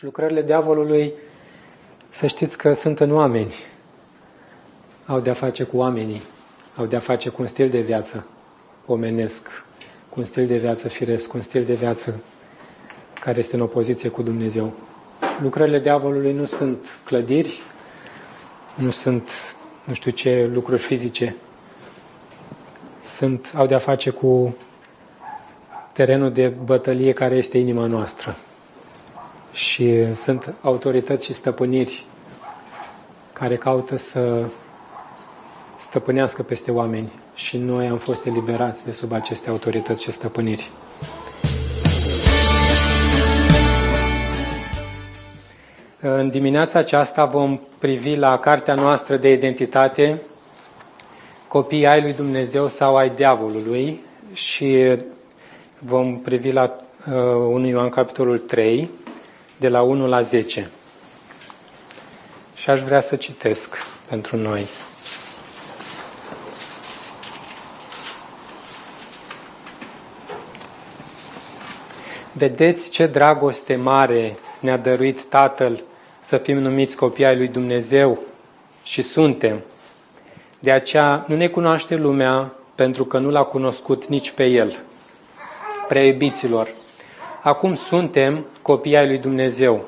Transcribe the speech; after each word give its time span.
Și 0.00 0.06
lucrările 0.06 0.42
diavolului, 0.42 1.12
să 2.08 2.26
știți 2.26 2.58
că 2.58 2.72
sunt 2.72 3.00
în 3.00 3.12
oameni. 3.12 3.54
Au 5.06 5.20
de-a 5.20 5.32
face 5.32 5.64
cu 5.64 5.76
oamenii, 5.76 6.22
au 6.76 6.86
de-a 6.86 6.98
face 6.98 7.28
cu 7.28 7.42
un 7.42 7.48
stil 7.48 7.68
de 7.70 7.80
viață 7.80 8.28
omenesc, 8.86 9.64
cu 10.08 10.20
un 10.20 10.24
stil 10.24 10.46
de 10.46 10.56
viață 10.56 10.88
firesc, 10.88 11.28
cu 11.28 11.36
un 11.36 11.42
stil 11.42 11.64
de 11.64 11.74
viață 11.74 12.22
care 13.20 13.38
este 13.38 13.56
în 13.56 13.62
opoziție 13.62 14.08
cu 14.08 14.22
Dumnezeu. 14.22 14.72
Lucrările 15.42 15.78
diavolului 15.78 16.32
nu 16.32 16.44
sunt 16.44 17.00
clădiri, 17.04 17.60
nu 18.74 18.90
sunt 18.90 19.56
nu 19.84 19.94
știu 19.94 20.10
ce 20.10 20.50
lucruri 20.52 20.80
fizice, 20.80 21.36
sunt, 23.02 23.52
au 23.54 23.66
de-a 23.66 23.78
face 23.78 24.10
cu 24.10 24.56
terenul 25.92 26.32
de 26.32 26.48
bătălie 26.48 27.12
care 27.12 27.36
este 27.36 27.58
inima 27.58 27.86
noastră. 27.86 28.36
Și 29.52 30.14
sunt 30.14 30.54
autorități 30.60 31.26
și 31.26 31.32
stăpâniri 31.32 32.04
care 33.32 33.56
caută 33.56 33.96
să 33.96 34.44
stăpânească 35.76 36.42
peste 36.42 36.70
oameni 36.70 37.12
și 37.34 37.58
noi 37.58 37.86
am 37.86 37.98
fost 37.98 38.26
eliberați 38.26 38.84
de 38.84 38.92
sub 38.92 39.12
aceste 39.12 39.50
autorități 39.50 40.02
și 40.02 40.12
stăpâniri. 40.12 40.70
În 46.00 46.28
dimineața 46.28 46.78
aceasta 46.78 47.24
vom 47.24 47.60
privi 47.78 48.14
la 48.14 48.38
cartea 48.38 48.74
noastră 48.74 49.16
de 49.16 49.32
identitate 49.32 50.20
copii 51.48 51.86
ai 51.86 52.02
lui 52.02 52.12
Dumnezeu 52.12 52.68
sau 52.68 52.96
ai 52.96 53.10
diavolului 53.10 54.00
și 54.32 54.96
vom 55.78 56.18
privi 56.18 56.52
la 56.52 56.76
uh, 57.08 57.14
1 57.14 57.66
Ioan 57.66 57.88
capitolul 57.88 58.38
3 58.38 58.90
de 59.60 59.68
la 59.68 59.82
1 59.82 60.06
la 60.06 60.20
10. 60.20 60.70
Și 62.54 62.70
aș 62.70 62.80
vrea 62.80 63.00
să 63.00 63.16
citesc 63.16 63.86
pentru 64.08 64.36
noi. 64.36 64.66
Vedeți 72.32 72.90
ce 72.90 73.06
dragoste 73.06 73.74
mare 73.74 74.36
ne-a 74.60 74.76
dăruit 74.76 75.24
Tatăl 75.24 75.82
să 76.20 76.36
fim 76.36 76.58
numiți 76.58 76.96
copii 76.96 77.24
ai 77.24 77.36
lui 77.36 77.48
Dumnezeu 77.48 78.18
și 78.82 79.02
suntem. 79.02 79.60
De 80.58 80.70
aceea 80.70 81.24
nu 81.28 81.36
ne 81.36 81.48
cunoaște 81.48 81.96
lumea 81.96 82.52
pentru 82.74 83.04
că 83.04 83.18
nu 83.18 83.30
l-a 83.30 83.44
cunoscut 83.44 84.06
nici 84.06 84.30
pe 84.30 84.44
El. 84.44 84.78
Prea 85.88 86.04
iubiților, 86.04 86.68
acum 87.42 87.74
suntem 87.74 88.46
copii 88.62 88.96
ai 88.96 89.06
lui 89.06 89.18
Dumnezeu 89.18 89.84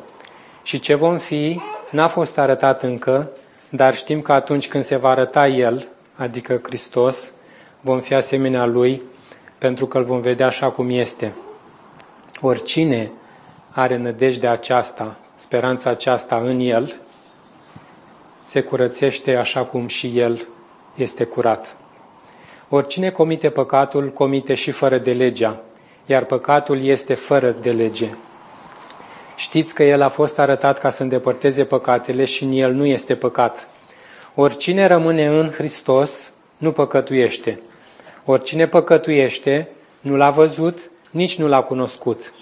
și 0.63 0.81
ce 0.81 0.95
vom 0.95 1.19
fi 1.19 1.61
n-a 1.91 2.07
fost 2.07 2.39
arătat 2.39 2.83
încă, 2.83 3.31
dar 3.69 3.95
știm 3.95 4.21
că 4.21 4.33
atunci 4.33 4.69
când 4.69 4.85
se 4.85 4.97
va 4.97 5.09
arăta 5.09 5.47
El, 5.47 5.89
adică 6.17 6.61
Hristos, 6.63 7.33
vom 7.81 8.01
fi 8.01 8.15
asemenea 8.15 8.65
Lui 8.65 9.03
pentru 9.59 9.87
că 9.87 9.99
îl 9.99 10.05
vom 10.05 10.21
vedea 10.21 10.47
așa 10.47 10.71
cum 10.71 10.91
este. 10.91 11.33
Oricine 12.41 13.11
are 13.71 13.97
nădejdea 13.97 14.51
aceasta, 14.51 15.17
speranța 15.35 15.91
aceasta 15.91 16.37
în 16.37 16.61
El, 16.61 16.95
se 18.45 18.63
curățește 18.63 19.37
așa 19.37 19.65
cum 19.65 19.87
și 19.87 20.19
El 20.19 20.47
este 20.95 21.25
curat. 21.25 21.77
Oricine 22.69 23.11
comite 23.11 23.51
păcatul, 23.51 24.09
comite 24.09 24.55
și 24.55 24.71
fără 24.71 24.99
de 24.99 25.13
legea, 25.13 25.61
iar 26.07 26.25
păcatul 26.25 26.85
este 26.85 27.15
fără 27.15 27.51
de 27.51 27.71
lege. 27.71 28.11
Știți 29.37 29.75
că 29.75 29.83
El 29.83 30.03
a 30.03 30.09
fost 30.09 30.39
arătat 30.39 30.79
ca 30.79 30.91
să 30.91 31.03
îndepărteze 31.03 31.65
păcatele 31.65 32.25
și 32.25 32.45
în 32.45 32.53
El 32.53 32.73
nu 32.73 32.87
este 32.87 33.15
păcat. 33.15 33.69
Oricine 34.35 34.87
rămâne 34.87 35.27
în 35.27 35.51
Hristos 35.51 36.33
nu 36.57 36.73
păcătuiește. 36.73 37.61
Oricine 38.25 38.67
păcătuiește 38.67 39.69
nu 40.01 40.17
l-a 40.17 40.31
văzut, 40.31 40.79
nici 41.11 41.39
nu 41.39 41.49
l-a 41.49 41.63
cunoscut. 41.63 42.33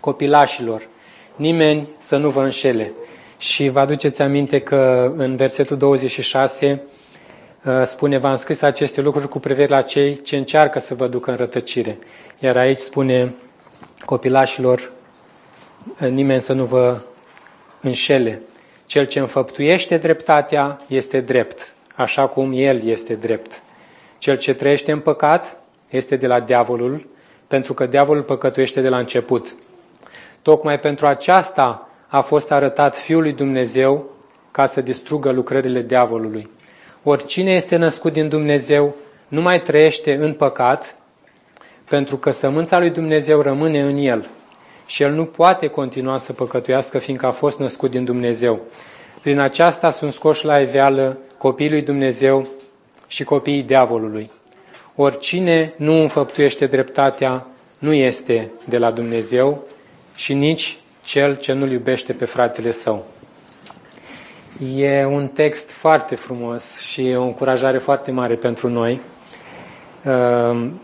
Copilașilor, 0.00 0.88
nimeni 1.36 1.88
să 1.98 2.16
nu 2.16 2.30
vă 2.30 2.42
înșele. 2.42 2.92
Și 3.38 3.68
vă 3.68 3.80
aduceți 3.80 4.22
aminte 4.22 4.60
că 4.60 5.12
în 5.16 5.36
versetul 5.36 5.76
26 5.76 6.82
uh, 6.84 7.01
spune, 7.84 8.18
v-am 8.18 8.36
scris 8.36 8.62
aceste 8.62 9.00
lucruri 9.00 9.28
cu 9.28 9.38
privire 9.38 9.66
la 9.66 9.82
cei 9.82 10.20
ce 10.20 10.36
încearcă 10.36 10.78
să 10.78 10.94
vă 10.94 11.06
ducă 11.06 11.30
în 11.30 11.36
rătăcire. 11.36 11.98
Iar 12.38 12.56
aici 12.56 12.78
spune 12.78 13.34
copilașilor, 14.04 14.90
uh, 16.00 16.08
nimeni 16.08 16.42
să 16.42 16.52
nu 16.52 16.64
vă 16.64 17.00
înșele. 17.80 18.42
Cel 18.86 19.06
ce 19.06 19.18
înfăptuiește 19.18 19.96
dreptatea 19.96 20.76
este 20.86 21.20
drept, 21.20 21.74
așa 21.94 22.26
cum 22.26 22.52
el 22.54 22.86
este 22.86 23.14
drept. 23.14 23.62
Cel 24.18 24.38
ce 24.38 24.54
trăiește 24.54 24.92
în 24.92 25.00
păcat 25.00 25.56
este 25.90 26.16
de 26.16 26.26
la 26.26 26.40
diavolul, 26.40 27.06
pentru 27.46 27.74
că 27.74 27.86
diavolul 27.86 28.22
păcătuiește 28.22 28.80
de 28.80 28.88
la 28.88 28.98
început. 28.98 29.54
Tocmai 30.42 30.80
pentru 30.80 31.06
aceasta 31.06 31.88
a 32.08 32.20
fost 32.20 32.50
arătat 32.50 32.96
Fiul 32.96 33.22
lui 33.22 33.32
Dumnezeu 33.32 34.10
ca 34.50 34.66
să 34.66 34.80
distrugă 34.80 35.30
lucrările 35.30 35.80
diavolului. 35.80 36.50
Oricine 37.02 37.52
este 37.52 37.76
născut 37.76 38.12
din 38.12 38.28
Dumnezeu 38.28 38.94
nu 39.28 39.40
mai 39.40 39.62
trăiește 39.62 40.14
în 40.14 40.32
păcat, 40.32 40.96
pentru 41.88 42.16
că 42.16 42.30
sămânța 42.30 42.78
lui 42.78 42.90
Dumnezeu 42.90 43.40
rămâne 43.40 43.80
în 43.82 43.96
el 43.96 44.28
și 44.86 45.02
el 45.02 45.12
nu 45.12 45.24
poate 45.24 45.66
continua 45.66 46.18
să 46.18 46.32
păcătuiască, 46.32 46.98
fiindcă 46.98 47.26
a 47.26 47.30
fost 47.30 47.58
născut 47.58 47.90
din 47.90 48.04
Dumnezeu. 48.04 48.60
Prin 49.22 49.38
aceasta 49.38 49.90
sunt 49.90 50.12
scoși 50.12 50.44
la 50.44 50.60
iveală 50.60 51.18
copiii 51.38 51.70
lui 51.70 51.82
Dumnezeu 51.82 52.48
și 53.06 53.24
copiii 53.24 53.62
diavolului. 53.62 54.30
Oricine 54.96 55.72
nu 55.76 56.00
înfăptuiește 56.00 56.66
dreptatea 56.66 57.46
nu 57.78 57.92
este 57.92 58.50
de 58.64 58.78
la 58.78 58.90
Dumnezeu 58.90 59.62
și 60.14 60.34
nici 60.34 60.78
cel 61.04 61.36
ce 61.36 61.52
nu-l 61.52 61.70
iubește 61.70 62.12
pe 62.12 62.24
fratele 62.24 62.72
său. 62.72 63.06
E 64.60 65.04
un 65.04 65.28
text 65.28 65.70
foarte 65.70 66.14
frumos 66.14 66.80
și 66.80 67.08
e 67.08 67.16
o 67.16 67.22
încurajare 67.22 67.78
foarte 67.78 68.10
mare 68.10 68.34
pentru 68.34 68.68
noi. 68.68 69.00
Ehm, 70.04 70.80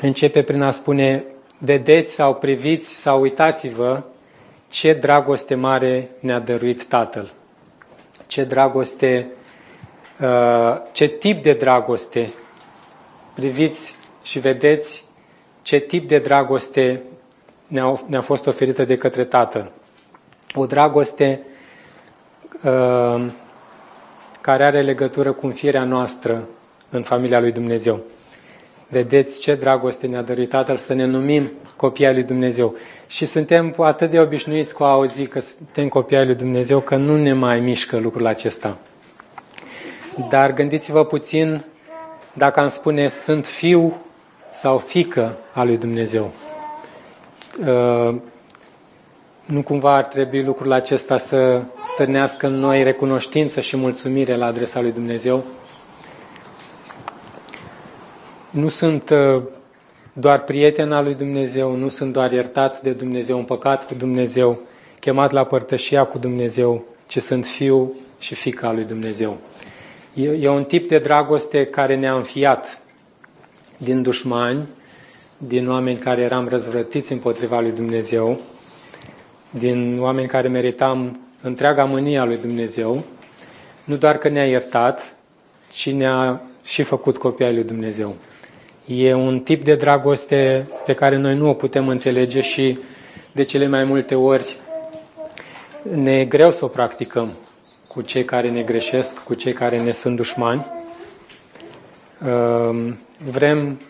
începe 0.00 0.42
prin 0.42 0.62
a 0.62 0.70
spune, 0.70 1.24
vedeți 1.58 2.12
sau 2.12 2.34
priviți 2.34 2.88
sau 2.88 3.20
uitați-vă 3.20 4.02
ce 4.68 4.92
dragoste 4.92 5.54
mare 5.54 6.08
ne-a 6.20 6.38
dăruit 6.38 6.84
Tatăl. 6.84 7.32
Ce 8.26 8.44
dragoste, 8.44 9.26
uh, 10.20 10.80
ce 10.92 11.06
tip 11.06 11.42
de 11.42 11.52
dragoste. 11.52 12.32
Priviți 13.34 13.96
și 14.22 14.38
vedeți 14.38 15.04
ce 15.62 15.78
tip 15.78 16.08
de 16.08 16.18
dragoste 16.18 17.02
ne-a, 17.66 18.00
ne 18.06 18.20
fost 18.20 18.46
oferită 18.46 18.84
de 18.84 18.96
către 18.98 19.24
Tatăl. 19.24 19.70
O 20.54 20.66
dragoste 20.66 21.40
uh, 21.40 21.53
care 24.40 24.64
are 24.64 24.82
legătură 24.82 25.32
cu 25.32 25.46
înfirea 25.46 25.84
noastră 25.84 26.48
în 26.90 27.02
familia 27.02 27.40
lui 27.40 27.52
Dumnezeu. 27.52 28.00
Vedeți 28.88 29.40
ce 29.40 29.54
dragoste 29.54 30.06
ne-a 30.06 30.22
dăruit 30.22 30.48
Tatăl 30.48 30.76
să 30.76 30.94
ne 30.94 31.04
numim 31.04 31.50
copii 31.76 32.06
ai 32.06 32.14
lui 32.14 32.22
Dumnezeu. 32.22 32.74
Și 33.06 33.24
suntem 33.24 33.74
atât 33.78 34.10
de 34.10 34.20
obișnuiți 34.20 34.74
cu 34.74 34.84
a 34.84 34.90
auzi 34.90 35.26
că 35.26 35.40
suntem 35.40 35.88
copii 35.88 36.16
ai 36.16 36.26
lui 36.26 36.34
Dumnezeu 36.34 36.80
că 36.80 36.96
nu 36.96 37.16
ne 37.16 37.32
mai 37.32 37.60
mișcă 37.60 37.98
lucrul 37.98 38.26
acesta. 38.26 38.76
Dar 40.30 40.52
gândiți-vă 40.52 41.04
puțin 41.04 41.64
dacă 42.32 42.60
am 42.60 42.68
spune 42.68 43.08
sunt 43.08 43.46
fiu 43.46 43.96
sau 44.52 44.78
fică 44.78 45.38
a 45.52 45.64
lui 45.64 45.76
Dumnezeu. 45.76 46.32
Uh, 49.46 49.54
nu 49.54 49.62
cumva 49.62 49.96
ar 49.96 50.04
trebui 50.04 50.42
lucrul 50.42 50.72
acesta 50.72 51.18
să 51.18 51.62
stârnească 51.92 52.46
în 52.46 52.52
noi 52.52 52.82
recunoștință 52.82 53.60
și 53.60 53.76
mulțumire 53.76 54.36
la 54.36 54.46
adresa 54.46 54.80
lui 54.80 54.92
Dumnezeu? 54.92 55.44
Nu 58.50 58.68
sunt 58.68 59.10
uh, 59.10 59.42
doar 60.12 60.44
prieten 60.44 60.92
al 60.92 61.04
lui 61.04 61.14
Dumnezeu, 61.14 61.76
nu 61.76 61.88
sunt 61.88 62.12
doar 62.12 62.32
iertat 62.32 62.82
de 62.82 62.90
Dumnezeu, 62.90 63.38
împăcat 63.38 63.86
cu 63.86 63.94
Dumnezeu, 63.94 64.58
chemat 65.00 65.32
la 65.32 65.44
părtășia 65.44 66.04
cu 66.04 66.18
Dumnezeu, 66.18 66.84
ci 67.06 67.18
sunt 67.18 67.44
fiu 67.44 67.92
și 68.18 68.34
fica 68.34 68.72
lui 68.72 68.84
Dumnezeu. 68.84 69.36
E, 70.14 70.30
e 70.40 70.48
un 70.48 70.64
tip 70.64 70.88
de 70.88 70.98
dragoste 70.98 71.66
care 71.66 71.96
ne-a 71.96 72.14
înfiat 72.14 72.78
din 73.76 74.02
dușmani, 74.02 74.68
din 75.36 75.70
oameni 75.70 75.98
care 75.98 76.22
eram 76.22 76.48
răzvrătiți 76.48 77.12
împotriva 77.12 77.60
lui 77.60 77.72
Dumnezeu, 77.72 78.40
din 79.58 79.98
oameni 80.00 80.28
care 80.28 80.48
meritam 80.48 81.20
întreaga 81.42 81.84
mânie 81.84 82.18
a 82.18 82.24
lui 82.24 82.36
Dumnezeu, 82.36 83.04
nu 83.84 83.96
doar 83.96 84.18
că 84.18 84.28
ne-a 84.28 84.46
iertat, 84.46 85.14
ci 85.72 85.90
ne-a 85.90 86.40
și 86.64 86.82
făcut 86.82 87.16
copii 87.16 87.44
ai 87.44 87.54
lui 87.54 87.64
Dumnezeu. 87.64 88.16
E 88.86 89.14
un 89.14 89.40
tip 89.40 89.64
de 89.64 89.74
dragoste 89.74 90.68
pe 90.86 90.94
care 90.94 91.16
noi 91.16 91.36
nu 91.36 91.48
o 91.48 91.52
putem 91.52 91.88
înțelege 91.88 92.40
și 92.40 92.78
de 93.32 93.42
cele 93.42 93.66
mai 93.66 93.84
multe 93.84 94.14
ori 94.14 94.56
ne 95.92 96.18
e 96.18 96.24
greu 96.24 96.50
să 96.50 96.64
o 96.64 96.68
practicăm 96.68 97.32
cu 97.86 98.00
cei 98.00 98.24
care 98.24 98.50
ne 98.50 98.62
greșesc, 98.62 99.18
cu 99.18 99.34
cei 99.34 99.52
care 99.52 99.82
ne 99.82 99.92
sunt 99.92 100.16
dușmani. 100.16 100.66
Ehm, 102.26 102.98
vrem 103.30 103.80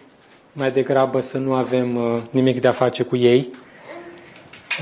mai 0.52 0.70
degrabă 0.70 1.20
să 1.20 1.38
nu 1.38 1.54
avem 1.54 1.96
uh, 1.96 2.18
nimic 2.30 2.60
de 2.60 2.68
a 2.68 2.72
face 2.72 3.02
cu 3.02 3.16
ei. 3.16 3.50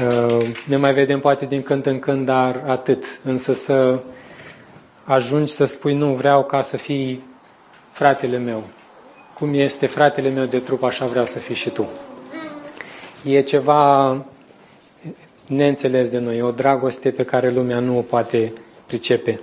Ehm, 0.01 0.55
ne 0.67 0.77
mai 0.77 0.93
vedem 0.93 1.21
poate 1.21 1.47
din 1.47 1.63
când 1.63 1.87
în 1.87 1.99
când, 1.99 2.27
dar 2.27 2.63
atât. 2.67 3.05
Însă 3.25 3.55
să 3.55 3.99
ajungi 5.05 5.53
să 5.53 5.65
spui 5.65 5.95
nu 5.95 6.15
vreau 6.15 6.45
ca 6.45 6.63
să 6.63 6.77
fii 6.77 7.23
fratele 7.91 8.39
meu. 8.39 8.63
Cum 9.35 9.55
este 9.55 9.87
fratele 9.87 10.29
meu 10.29 10.45
de 10.45 10.59
trup, 10.59 10.83
așa 10.83 11.05
vreau 11.05 11.27
să 11.27 11.39
fii 11.39 11.55
și 11.55 11.71
tu. 11.71 11.89
E 13.25 13.41
ceva 13.41 14.17
neînțeles 15.47 16.09
de 16.09 16.19
noi, 16.19 16.43
o 16.43 16.51
dragoste 16.51 17.11
pe 17.11 17.25
care 17.25 17.51
lumea 17.51 17.79
nu 17.79 17.99
o 17.99 18.01
poate 18.01 18.53
pricepe. 18.87 19.41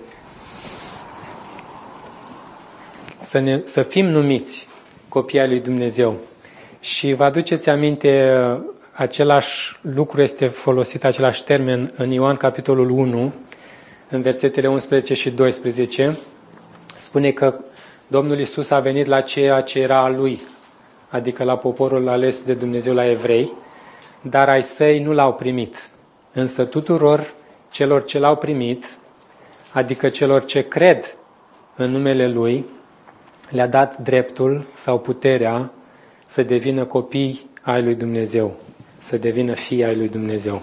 Să, 3.20 3.40
ne, 3.40 3.62
să 3.64 3.82
fim 3.82 4.06
numiți 4.06 4.68
copii 5.08 5.40
ai 5.40 5.48
lui 5.48 5.60
Dumnezeu. 5.60 6.16
Și 6.80 7.14
vă 7.14 7.24
aduceți 7.24 7.70
aminte, 7.70 8.32
același 9.00 9.78
lucru 9.82 10.22
este 10.22 10.48
folosit, 10.48 11.04
același 11.04 11.44
termen 11.44 11.94
în 11.96 12.12
Ioan 12.12 12.36
capitolul 12.36 12.90
1, 12.90 13.34
în 14.10 14.22
versetele 14.22 14.68
11 14.68 15.14
și 15.14 15.32
12. 15.32 16.18
Spune 16.96 17.32
că 17.32 17.56
Domnul 18.08 18.40
Isus 18.40 18.70
a 18.70 18.80
venit 18.80 19.06
la 19.06 19.22
ceea 19.22 19.62
ce 19.62 19.80
era 19.80 20.04
a 20.04 20.10
lui, 20.10 20.40
adică 21.10 21.44
la 21.44 21.58
poporul 21.58 22.08
ales 22.08 22.44
de 22.44 22.54
Dumnezeu 22.54 22.94
la 22.94 23.10
evrei, 23.10 23.52
dar 24.22 24.50
ai 24.50 24.64
săi 24.64 25.00
nu 25.04 25.14
l-au 25.14 25.34
primit. 25.34 25.90
Însă 26.34 26.66
tuturor 26.66 27.34
celor 27.72 28.06
ce 28.06 28.20
l-au 28.20 28.36
primit, 28.36 28.86
adică 29.72 30.10
celor 30.10 30.46
ce 30.46 30.68
cred 30.68 31.18
în 31.76 31.92
numele 31.92 32.28
Lui, 32.28 32.66
le-a 33.50 33.68
dat 33.68 33.98
dreptul 33.98 34.66
sau 34.76 35.00
puterea 35.00 35.72
să 36.26 36.44
devină 36.44 36.86
copii 36.86 37.50
ai 37.62 37.84
lui 37.84 37.96
Dumnezeu, 37.96 38.56
să 39.00 39.18
devină 39.18 39.54
fii 39.54 39.84
ai 39.84 39.96
lui 39.96 40.10
Dumnezeu. 40.10 40.62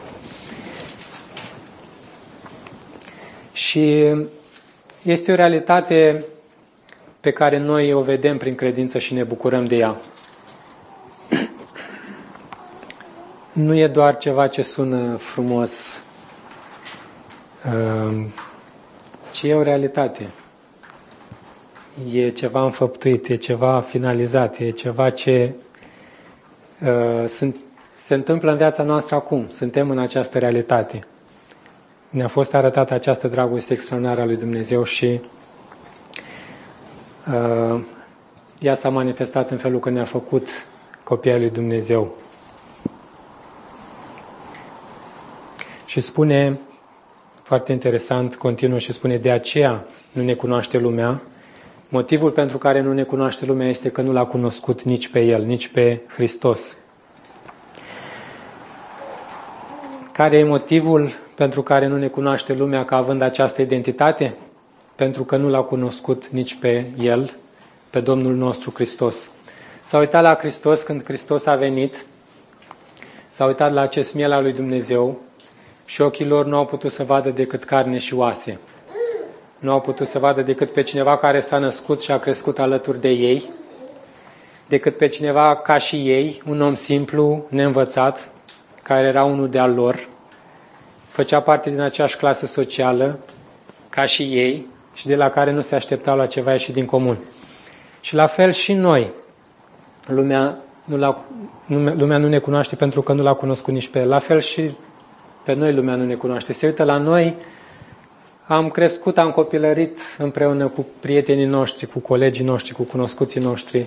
Și 3.53 4.15
este 5.03 5.33
o 5.33 5.35
realitate 5.35 6.25
pe 7.21 7.31
care 7.31 7.59
noi 7.59 7.93
o 7.93 8.01
vedem 8.01 8.37
prin 8.37 8.55
credință 8.55 8.99
și 8.99 9.15
ne 9.15 9.23
bucurăm 9.23 9.67
de 9.67 9.77
ea. 9.77 9.97
Nu 13.53 13.75
e 13.75 13.87
doar 13.87 14.17
ceva 14.17 14.47
ce 14.47 14.63
sună 14.63 15.17
frumos, 15.17 16.03
um, 17.73 18.33
ci 19.33 19.43
e 19.43 19.55
o 19.55 19.63
realitate. 19.63 20.27
E 22.13 22.29
ceva 22.29 22.63
înfăptuit, 22.63 23.29
e 23.29 23.35
ceva 23.35 23.81
finalizat, 23.81 24.59
e 24.59 24.71
ceva 24.71 25.11
ce 25.11 25.53
uh, 26.83 27.29
sunt, 27.29 27.57
se 28.07 28.15
întâmplă 28.15 28.51
în 28.51 28.57
viața 28.57 28.83
noastră 28.83 29.15
acum. 29.15 29.49
Suntem 29.49 29.91
în 29.91 29.99
această 29.99 30.39
realitate. 30.39 31.07
Ne-a 32.11 32.29
fost 32.29 32.55
arătată 32.55 32.95
această 32.95 33.29
dragoste 33.29 33.73
extraordinară 33.73 34.21
a 34.21 34.25
lui 34.25 34.37
Dumnezeu 34.37 34.85
și 34.85 35.21
uh, 37.33 37.81
ea 38.61 38.75
s-a 38.75 38.89
manifestat 38.89 39.51
în 39.51 39.57
felul 39.57 39.81
că 39.81 39.91
ne-a 39.91 40.05
făcut 40.05 40.49
copii 41.05 41.39
lui 41.39 41.51
Dumnezeu. 41.51 42.17
Și 45.85 46.01
spune, 46.01 46.61
foarte 47.43 47.73
interesant, 47.73 48.37
continuă 48.37 48.79
și 48.79 48.93
spune, 48.93 49.17
de 49.17 49.31
aceea 49.31 49.85
nu 50.13 50.23
ne 50.23 50.35
cunoaște 50.35 50.79
lumea. 50.79 51.23
Motivul 51.89 52.31
pentru 52.31 52.59
care 52.59 52.81
nu 52.81 52.93
ne 52.93 53.03
cunoaște 53.03 53.47
lumea 53.47 53.69
este 53.69 53.91
că 53.91 54.01
nu 54.01 54.13
l-a 54.13 54.25
cunoscut 54.25 54.83
nici 54.83 55.09
pe 55.09 55.21
El, 55.21 55.43
nici 55.45 55.69
pe 55.69 56.01
Hristos. 56.09 56.77
Care 60.17 60.37
e 60.37 60.45
motivul 60.45 61.11
pentru 61.35 61.63
care 61.63 61.87
nu 61.87 61.97
ne 61.97 62.09
cunoaște 62.09 62.53
lumea 62.53 62.85
ca 62.85 62.97
având 62.97 63.23
această 63.23 63.63
identitate? 63.63 64.35
Pentru 64.95 65.25
că 65.25 65.37
nu 65.37 65.49
l-a 65.49 65.63
cunoscut 65.63 66.27
nici 66.27 66.55
pe 66.55 66.87
El, 67.01 67.37
pe 67.91 68.01
Domnul 68.01 68.35
nostru 68.35 68.73
Hristos. 68.75 69.31
S-a 69.85 69.99
uitat 69.99 70.23
la 70.23 70.35
Hristos 70.35 70.83
când 70.83 71.05
Hristos 71.05 71.47
a 71.47 71.55
venit, 71.55 72.05
s-a 73.29 73.45
uitat 73.45 73.73
la 73.73 73.81
acest 73.81 74.15
miel 74.15 74.33
al 74.33 74.43
lui 74.43 74.53
Dumnezeu 74.53 75.21
și 75.85 76.01
ochii 76.01 76.27
lor 76.27 76.47
nu 76.47 76.57
au 76.57 76.65
putut 76.65 76.93
să 76.93 77.05
vadă 77.05 77.31
decât 77.31 77.65
carne 77.65 77.99
și 77.99 78.15
oase. 78.15 78.59
Nu 79.59 79.71
au 79.71 79.81
putut 79.81 80.09
să 80.09 80.19
vadă 80.19 80.43
decât 80.43 80.71
pe 80.71 80.83
cineva 80.83 81.17
care 81.17 81.41
s-a 81.41 81.59
născut 81.59 82.03
și 82.03 82.11
a 82.11 82.19
crescut 82.19 82.59
alături 82.59 83.01
de 83.01 83.09
ei, 83.09 83.51
decât 84.69 84.97
pe 84.97 85.09
cineva 85.09 85.57
ca 85.57 85.79
și 85.79 85.97
ei, 85.97 86.43
un 86.49 86.61
om 86.61 86.75
simplu, 86.75 87.47
neînvățat, 87.49 88.31
care 88.87 89.07
era 89.07 89.25
unul 89.25 89.49
de-al 89.49 89.75
lor, 89.75 90.09
făcea 91.09 91.41
parte 91.41 91.71
din 91.71 91.81
aceeași 91.81 92.17
clasă 92.17 92.47
socială 92.47 93.19
ca 93.89 94.05
și 94.05 94.23
ei 94.23 94.67
și 94.95 95.07
de 95.07 95.17
la 95.17 95.31
care 95.31 95.53
nu 95.53 95.61
se 95.61 95.75
așteptau 95.75 96.17
la 96.17 96.27
ceva 96.27 96.53
ieșit 96.53 96.75
din 96.75 96.87
comun. 96.87 97.17
Și 98.01 98.15
la 98.15 98.27
fel 98.27 98.53
și 98.53 98.73
noi. 98.73 99.11
Lumea 100.07 100.59
nu, 100.85 101.17
lumea 101.97 102.19
nu 102.19 102.29
ne 102.29 102.39
cunoaște 102.39 102.77
pentru 102.77 103.03
că 103.03 103.13
nu 103.13 103.23
l-a 103.23 103.35
cunoscut 103.35 103.73
nici 103.73 103.89
pe 103.89 103.99
el. 103.99 104.09
La 104.09 104.19
fel 104.19 104.41
și 104.41 104.71
pe 105.45 105.53
noi 105.55 105.75
lumea 105.75 105.95
nu 105.95 106.05
ne 106.05 106.15
cunoaște. 106.15 106.53
Se 106.53 106.67
uită 106.67 106.85
la 106.85 106.99
noi, 106.99 107.37
am 108.47 108.69
crescut, 108.69 109.19
am 109.19 109.31
copilărit 109.31 109.99
împreună 110.19 110.69
cu 110.69 110.87
prietenii 111.01 111.47
noștri, 111.47 111.87
cu 111.87 111.99
colegii 111.99 112.45
noștri, 112.45 112.75
cu 112.75 112.83
cunoscuții 112.83 113.41
noștri. 113.41 113.87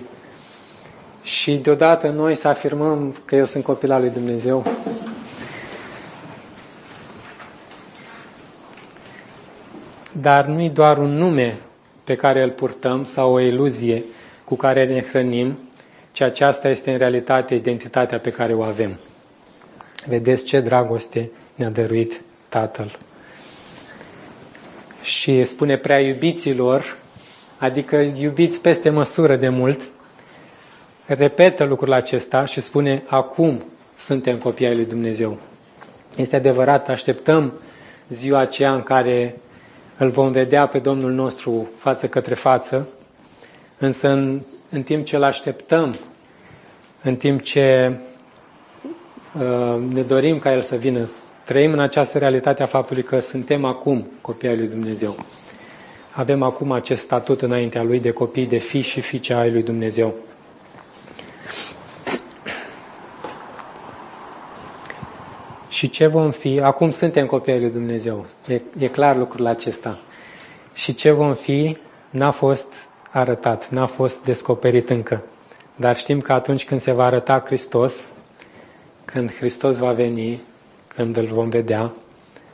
Și 1.22 1.56
deodată 1.56 2.08
noi 2.08 2.34
să 2.34 2.48
afirmăm 2.48 3.16
că 3.24 3.36
eu 3.36 3.44
sunt 3.44 3.64
copil 3.64 3.92
al 3.92 4.00
lui 4.00 4.10
Dumnezeu. 4.10 4.66
Dar 10.12 10.46
nu 10.46 10.62
e 10.62 10.68
doar 10.68 10.98
un 10.98 11.10
nume 11.10 11.56
pe 12.04 12.16
care 12.16 12.42
îl 12.42 12.50
purtăm 12.50 13.04
sau 13.04 13.32
o 13.32 13.40
iluzie 13.40 14.04
cu 14.44 14.54
care 14.54 14.86
ne 14.86 15.02
hrănim, 15.02 15.58
ci 16.12 16.20
aceasta 16.20 16.68
este 16.68 16.90
în 16.92 16.98
realitate 16.98 17.54
identitatea 17.54 18.18
pe 18.18 18.30
care 18.30 18.54
o 18.54 18.62
avem. 18.62 18.98
Vedeți 20.06 20.44
ce 20.44 20.60
dragoste 20.60 21.30
ne-a 21.54 21.70
dăruit 21.70 22.20
Tatăl. 22.48 22.90
Și 25.02 25.44
spune 25.44 25.76
prea 25.76 26.00
iubiților, 26.00 26.96
adică 27.58 27.96
iubiți 27.96 28.60
peste 28.60 28.90
măsură 28.90 29.36
de 29.36 29.48
mult, 29.48 29.80
repetă 31.14 31.64
lucrul 31.64 31.92
acesta 31.92 32.44
și 32.44 32.60
spune 32.60 33.02
acum 33.06 33.62
suntem 33.98 34.36
copii 34.36 34.66
ai 34.66 34.74
lui 34.74 34.84
Dumnezeu. 34.84 35.38
Este 36.16 36.36
adevărat, 36.36 36.88
așteptăm 36.88 37.52
ziua 38.08 38.38
aceea 38.38 38.74
în 38.74 38.82
care 38.82 39.36
îl 39.98 40.10
vom 40.10 40.32
vedea 40.32 40.66
pe 40.66 40.78
Domnul 40.78 41.12
nostru 41.12 41.68
față 41.76 42.08
către 42.08 42.34
față, 42.34 42.88
însă 43.78 44.08
în, 44.08 44.40
în 44.70 44.82
timp 44.82 45.04
ce 45.04 45.16
îl 45.16 45.22
așteptăm, 45.22 45.94
în 47.02 47.16
timp 47.16 47.42
ce 47.42 47.96
uh, 49.38 49.82
ne 49.92 50.02
dorim 50.02 50.38
ca 50.38 50.52
El 50.52 50.62
să 50.62 50.76
vină 50.76 51.08
Trăim 51.50 51.72
în 51.72 51.80
această 51.80 52.18
realitate 52.18 52.62
a 52.62 52.66
faptului 52.66 53.02
că 53.02 53.20
suntem 53.20 53.64
acum 53.64 54.06
copii 54.20 54.48
ai 54.48 54.56
lui 54.56 54.68
Dumnezeu. 54.68 55.16
Avem 56.12 56.42
acum 56.42 56.72
acest 56.72 57.02
statut 57.02 57.42
înaintea 57.42 57.82
lui 57.82 58.00
de 58.00 58.10
copii, 58.10 58.46
de 58.46 58.56
fi 58.56 58.80
și 58.80 59.00
fiice 59.00 59.34
ai 59.34 59.50
lui 59.50 59.62
Dumnezeu. 59.62 60.14
Și 65.68 65.90
ce 65.90 66.06
vom 66.06 66.30
fi? 66.30 66.60
Acum 66.62 66.90
suntem 66.90 67.26
copii 67.26 67.52
ai 67.52 67.60
lui 67.60 67.70
Dumnezeu. 67.70 68.26
E, 68.46 68.60
e 68.78 68.88
clar 68.88 69.16
lucrul 69.16 69.46
acesta. 69.46 69.98
Și 70.74 70.94
ce 70.94 71.10
vom 71.10 71.34
fi 71.34 71.76
n-a 72.10 72.30
fost 72.30 72.72
arătat, 73.10 73.68
n-a 73.68 73.86
fost 73.86 74.24
descoperit 74.24 74.90
încă. 74.90 75.22
Dar 75.76 75.96
știm 75.96 76.20
că 76.20 76.32
atunci 76.32 76.64
când 76.64 76.80
se 76.80 76.92
va 76.92 77.04
arăta 77.04 77.42
Hristos, 77.46 78.10
când 79.04 79.34
Hristos 79.34 79.76
va 79.76 79.92
veni, 79.92 80.40
când 80.88 81.16
îl 81.16 81.26
vom 81.26 81.48
vedea, 81.48 81.92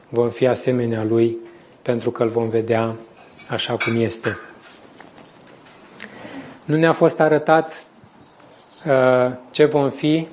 vom 0.08 0.28
fi 0.30 0.46
asemenea 0.46 1.04
lui 1.04 1.36
pentru 1.82 2.10
că 2.10 2.22
îl 2.22 2.28
vom 2.28 2.48
vedea 2.48 2.96
așa 3.48 3.76
cum 3.76 4.00
este. 4.00 4.38
Nu 6.64 6.76
ne-a 6.76 6.92
fost 6.92 7.20
arătat 7.20 7.68
uh, 7.68 7.78
ce 9.50 9.64
vom 9.64 9.90
fi 9.90 10.28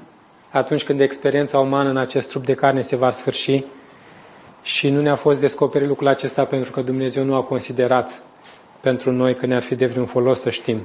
atunci 0.52 0.84
când 0.84 1.00
experiența 1.00 1.60
umană 1.60 1.90
în 1.90 1.98
acest 1.98 2.30
trup 2.30 2.46
de 2.46 2.54
carne 2.54 2.82
se 2.82 2.96
va 2.96 3.12
sfârși 3.12 3.64
și 4.64 4.90
nu 4.90 5.02
ne-a 5.02 5.16
fost 5.16 5.40
descoperit 5.40 5.88
lucrul 5.88 6.08
acesta 6.08 6.46
pentru 6.46 6.72
că 6.72 6.82
Dumnezeu 6.82 7.24
nu 7.24 7.36
a 7.36 7.42
considerat 7.42 8.22
pentru 8.80 9.12
noi 9.12 9.36
că 9.36 9.46
ne-ar 9.46 9.62
fi 9.62 9.76
de 9.76 9.86
vreun 9.86 10.06
folos 10.06 10.40
să 10.40 10.50
știm. 10.50 10.82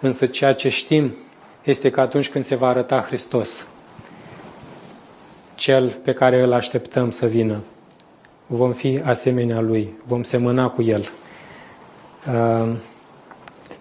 Însă 0.00 0.26
ceea 0.26 0.54
ce 0.54 0.68
știm 0.68 1.14
este 1.62 1.90
că 1.90 2.00
atunci 2.00 2.30
când 2.30 2.44
se 2.44 2.54
va 2.54 2.68
arăta 2.68 3.00
Hristos, 3.00 3.68
cel 5.54 5.90
pe 6.02 6.12
care 6.12 6.42
îl 6.42 6.52
așteptăm 6.52 7.10
să 7.10 7.26
vină. 7.26 7.64
vom 8.46 8.72
fi 8.72 9.00
asemenea 9.04 9.60
Lui, 9.60 9.92
vom 10.04 10.22
semăna 10.22 10.68
cu 10.68 10.82
El. 10.82 11.00
Uh, 11.00 12.72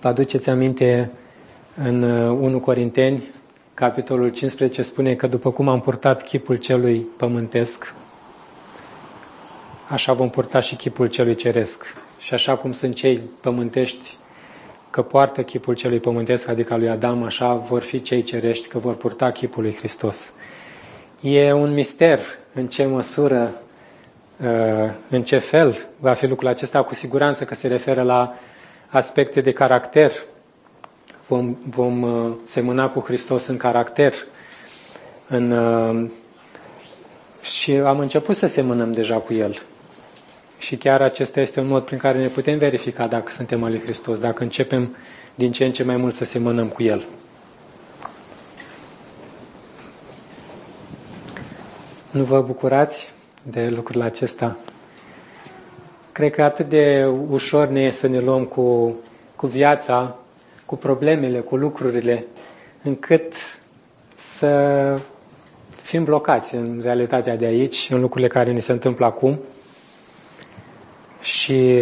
vă 0.02 0.08
aduceți 0.08 0.50
aminte 0.50 1.12
în 1.76 2.04
1 2.04 2.60
Corinteni, 2.60 3.24
capitolul 3.74 4.30
15, 4.30 4.82
spune 4.82 5.16
că 5.16 5.28
după 5.28 5.52
cum 5.52 5.68
am 5.68 5.82
purtat 5.82 6.24
chipul 6.24 6.56
celui 6.56 7.00
pământesc, 7.18 7.94
așa 9.90 10.14
vom 10.14 10.30
purta 10.30 10.60
și 10.60 10.76
chipul 10.76 11.08
celui 11.08 11.36
ceresc. 11.36 11.96
Și 12.20 12.34
așa 12.34 12.56
cum 12.56 12.72
sunt 12.72 12.96
cei 12.96 13.22
pământești 13.42 14.18
că 14.90 15.02
poartă 15.02 15.44
chipul 15.44 15.76
celui 15.76 16.00
pământesc, 16.00 16.48
adică 16.48 16.76
lui 16.76 16.90
Adam, 16.90 17.24
așa 17.24 17.54
vor 17.54 17.82
fi 17.82 18.02
cei 18.02 18.24
cerești 18.24 18.68
că 18.68 18.78
vor 18.78 18.96
purta 18.96 19.32
chipul 19.32 19.64
lui 19.64 19.76
Hristos. 19.76 20.34
E 21.22 21.54
un 21.54 21.74
mister 21.74 22.20
în 22.54 22.68
ce 22.68 22.86
măsură, 22.86 23.52
uh, 24.44 24.92
în 25.10 25.24
ce 25.24 25.38
fel 25.38 25.86
va 26.00 26.14
fi 26.14 26.28
lucrul 26.28 26.50
acesta, 26.50 26.84
cu 26.84 26.96
siguranță 26.96 27.44
că 27.44 27.56
se 27.56 27.68
referă 27.68 28.02
la 28.02 28.34
aspecte 28.88 29.42
de 29.42 29.52
caracter. 29.52 30.12
Vom, 31.28 31.56
vom 31.70 32.02
uh, 32.02 32.34
semăna 32.46 32.90
cu 32.90 33.00
Hristos 33.00 33.48
în 33.48 33.58
caracter. 33.58 34.14
În, 35.28 35.52
uh, 35.52 36.10
și 37.42 37.72
am 37.72 38.00
început 38.00 38.36
să 38.36 38.48
semănăm 38.48 38.92
deja 38.92 39.16
cu 39.16 39.34
El. 39.34 39.62
Și 40.58 40.76
chiar 40.76 41.02
acesta 41.02 41.40
este 41.40 41.60
un 41.60 41.68
mod 41.68 41.84
prin 41.84 41.98
care 41.98 42.18
ne 42.18 42.28
putem 42.28 42.58
verifica 42.58 43.08
dacă 43.08 43.32
suntem 43.32 43.64
al 43.64 43.70
lui 43.70 43.80
Hristos, 43.80 44.20
dacă 44.20 44.44
începem 44.44 44.96
din 45.36 45.52
ce 45.52 45.66
în 45.66 45.72
ce 45.72 45.84
mai 45.84 45.96
mult 45.96 46.16
să 46.16 46.26
semănăm 46.26 46.68
cu 46.68 46.84
El. 46.84 47.06
Nu 52.12 52.24
vă 52.24 52.42
bucurați 52.42 53.12
de 53.44 53.70
lucrul 53.70 54.02
acesta? 54.02 54.58
Cred 56.12 56.32
că 56.32 56.44
atât 56.44 56.70
de 56.70 57.12
ușor 57.30 57.68
ne 57.68 57.82
e 57.82 57.92
să 57.92 58.08
ne 58.08 58.20
luăm 58.20 58.46
cu, 58.46 58.96
cu 59.36 59.48
viața, 59.48 60.18
cu 60.74 60.80
problemele, 60.80 61.40
cu 61.40 61.56
lucrurile, 61.56 62.26
încât 62.84 63.34
să 64.16 65.00
fim 65.82 66.04
blocați 66.04 66.56
în 66.56 66.80
realitatea 66.84 67.36
de 67.36 67.46
aici, 67.46 67.88
în 67.90 68.00
lucrurile 68.02 68.30
care 68.30 68.52
ne 68.52 68.60
se 68.60 68.72
întâmplă 68.72 69.06
acum 69.06 69.40
și 71.22 71.82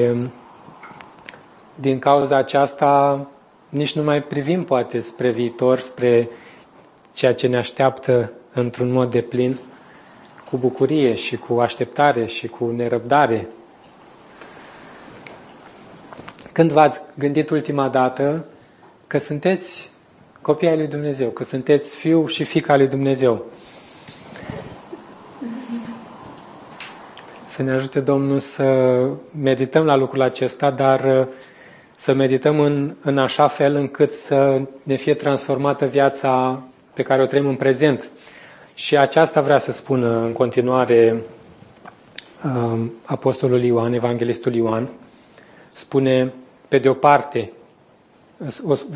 din 1.76 2.00
cauza 2.00 2.38
aceasta 2.38 3.28
nici 3.70 3.96
nu 3.96 4.04
mai 4.04 4.24
privim 4.24 4.64
poate 4.64 5.00
spre 5.00 5.32
viitor, 5.32 5.80
spre 5.80 6.30
ceea 7.14 7.34
ce 7.34 7.48
ne 7.48 7.58
așteaptă 7.58 8.32
într-un 8.54 8.92
mod 8.92 9.12
de 9.12 9.22
plin, 9.22 9.58
cu 10.50 10.58
bucurie 10.58 11.16
și 11.16 11.38
cu 11.38 11.60
așteptare 11.60 12.26
și 12.26 12.48
cu 12.48 12.66
nerăbdare. 12.66 13.48
Când 16.52 16.72
v-ați 16.72 17.02
gândit 17.18 17.50
ultima 17.50 17.90
dată 17.90 18.46
că 19.12 19.18
sunteți 19.18 19.90
copii 20.42 20.68
ai 20.68 20.78
lui 20.78 20.88
Dumnezeu, 20.88 21.30
că 21.30 21.44
sunteți 21.44 21.96
fiu 21.96 22.28
și 22.28 22.44
fica 22.44 22.78
lui 22.78 22.88
Dumnezeu? 22.88 23.46
Să 27.46 27.64
ne 27.64 27.72
ajute 27.72 28.00
Domnul 28.00 28.40
să 28.40 28.64
medităm 29.42 29.86
la 29.86 29.96
lucrul 29.96 30.22
acesta, 30.22 30.72
dar 30.72 31.20
uh, 31.20 31.28
să 31.96 32.14
medităm 32.14 32.60
în, 32.60 32.96
în 33.02 33.18
așa 33.18 33.48
fel 33.48 33.76
încât 33.76 34.12
să 34.12 34.62
ne 34.84 34.96
fie 34.96 35.14
transformată 35.14 35.86
viața 35.86 36.64
pe 36.94 37.04
care 37.04 37.22
o 37.22 37.26
trăim 37.26 37.48
în 37.48 37.56
prezent. 37.56 38.10
Și 38.74 38.98
aceasta 38.98 39.42
vrea 39.42 39.58
să 39.58 39.72
spună 39.72 40.22
în 40.22 40.34
continuare 40.34 41.22
um, 42.44 42.92
Apostolul 43.06 43.64
Ioan, 43.64 43.94
Evanghelistul 43.94 44.54
Ioan, 44.54 44.90
spune, 45.74 46.34
pe 46.68 46.78
de 46.78 46.90
o 46.90 46.94
parte, 46.94 47.52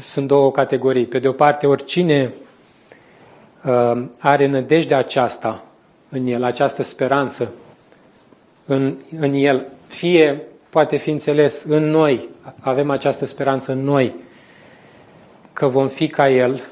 sunt 0.09 0.27
două 0.27 0.51
categorii, 0.51 1.05
pe 1.05 1.19
de 1.19 1.27
o 1.27 1.31
parte, 1.31 1.67
oricine 1.67 2.33
um, 3.65 4.11
are 4.19 4.47
nădejdea 4.47 4.97
aceasta 4.97 5.63
în 6.09 6.27
el, 6.27 6.43
această 6.43 6.83
speranță 6.83 7.51
în, 8.65 8.95
în 9.19 9.33
El, 9.33 9.65
fie 9.87 10.41
poate 10.69 10.95
fi 10.95 11.09
înțeles 11.09 11.63
în 11.63 11.89
noi, 11.89 12.29
avem 12.59 12.89
această 12.89 13.25
speranță 13.25 13.71
în 13.71 13.83
noi, 13.83 14.15
că 15.53 15.67
vom 15.67 15.87
fi 15.87 16.07
ca 16.07 16.29
El, 16.29 16.63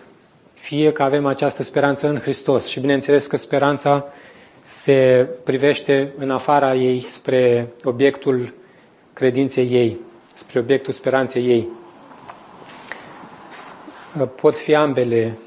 fie 0.53 0.91
că 0.91 1.03
avem 1.03 1.25
această 1.25 1.63
speranță 1.63 2.07
în 2.07 2.19
Hristos. 2.19 2.67
Și 2.67 2.79
bineînțeles 2.79 3.25
că 3.25 3.37
speranța 3.37 4.05
se 4.61 5.27
privește 5.43 6.13
în 6.17 6.31
afara 6.31 6.75
ei 6.75 6.99
spre 6.99 7.67
obiectul 7.83 8.53
credinței 9.13 9.67
ei, 9.71 9.97
spre 10.35 10.59
obiectul 10.59 10.93
speranței 10.93 11.45
ei. 11.47 11.67
Pot 14.35 14.57
fi 14.57 14.75
ambele 14.75 15.37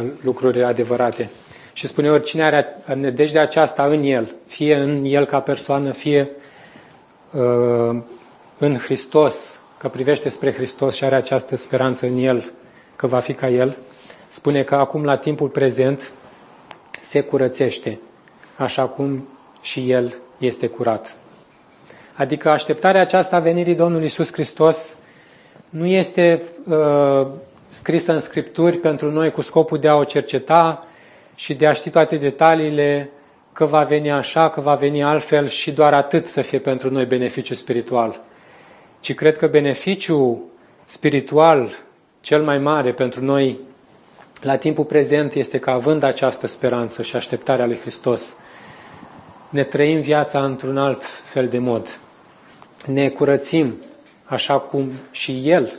uh, 0.00 0.10
lucruri 0.22 0.62
adevărate. 0.62 1.30
Și 1.72 1.86
spune 1.86 2.10
oricine 2.10 2.44
are 2.44 2.76
nădejdea 2.94 3.42
aceasta 3.42 3.84
în 3.84 4.02
el, 4.02 4.34
fie 4.46 4.76
în 4.76 5.04
el 5.04 5.24
ca 5.24 5.40
persoană, 5.40 5.92
fie 5.92 6.30
uh, 7.32 8.02
în 8.58 8.78
Hristos, 8.78 9.60
că 9.78 9.88
privește 9.88 10.28
spre 10.28 10.52
Hristos 10.52 10.94
și 10.94 11.04
are 11.04 11.14
această 11.14 11.56
speranță 11.56 12.06
în 12.06 12.18
el, 12.18 12.52
că 12.96 13.06
va 13.06 13.18
fi 13.18 13.34
ca 13.34 13.48
el, 13.48 13.76
spune 14.28 14.62
că 14.62 14.74
acum 14.74 15.04
la 15.04 15.16
timpul 15.16 15.48
prezent 15.48 16.10
se 17.00 17.20
curățește, 17.20 17.98
așa 18.56 18.86
cum 18.86 19.28
și 19.60 19.90
el 19.90 20.14
este 20.38 20.66
curat. 20.66 21.16
Adică 22.14 22.50
așteptarea 22.50 23.00
aceasta 23.00 23.36
a 23.36 23.40
venirii 23.40 23.74
Domnului 23.74 24.06
Isus 24.06 24.32
Hristos 24.32 24.96
nu 25.68 25.86
este 25.86 26.42
uh, 26.68 27.26
scrisă 27.72 28.12
în 28.12 28.20
Scripturi 28.20 28.76
pentru 28.76 29.10
noi 29.10 29.30
cu 29.30 29.40
scopul 29.40 29.78
de 29.78 29.88
a 29.88 29.94
o 29.94 30.04
cerceta, 30.04 30.86
și 31.34 31.54
de 31.54 31.66
a 31.66 31.72
ști 31.72 31.90
toate 31.90 32.16
detaliile, 32.16 33.10
că 33.52 33.64
va 33.64 33.82
veni 33.82 34.10
așa, 34.10 34.50
că 34.50 34.60
va 34.60 34.74
veni 34.74 35.02
altfel 35.02 35.48
și 35.48 35.72
doar 35.72 35.94
atât 35.94 36.26
să 36.26 36.42
fie 36.42 36.58
pentru 36.58 36.90
noi 36.90 37.04
beneficiu 37.04 37.54
spiritual. 37.54 38.20
Ci 39.00 39.14
cred 39.14 39.36
că 39.36 39.46
beneficiul 39.46 40.38
spiritual 40.84 41.68
cel 42.20 42.42
mai 42.42 42.58
mare 42.58 42.92
pentru 42.92 43.24
noi 43.24 43.58
la 44.40 44.56
timpul 44.56 44.84
prezent 44.84 45.34
este 45.34 45.58
că 45.58 45.70
având 45.70 46.02
această 46.02 46.46
speranță 46.46 47.02
și 47.02 47.16
așteptarea 47.16 47.66
lui 47.66 47.78
Hristos, 47.78 48.36
ne 49.48 49.64
trăim 49.64 50.00
viața 50.00 50.44
într-un 50.44 50.78
alt 50.78 51.04
fel 51.04 51.48
de 51.48 51.58
mod. 51.58 51.98
Ne 52.86 53.08
curățim 53.08 53.74
așa 54.24 54.58
cum 54.58 54.90
și 55.10 55.48
El, 55.50 55.72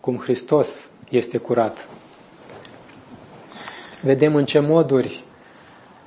cum 0.00 0.16
Hristos, 0.16 0.89
este 1.10 1.38
curat. 1.38 1.88
Vedem 4.02 4.34
în 4.34 4.44
ce 4.44 4.58
moduri 4.58 5.24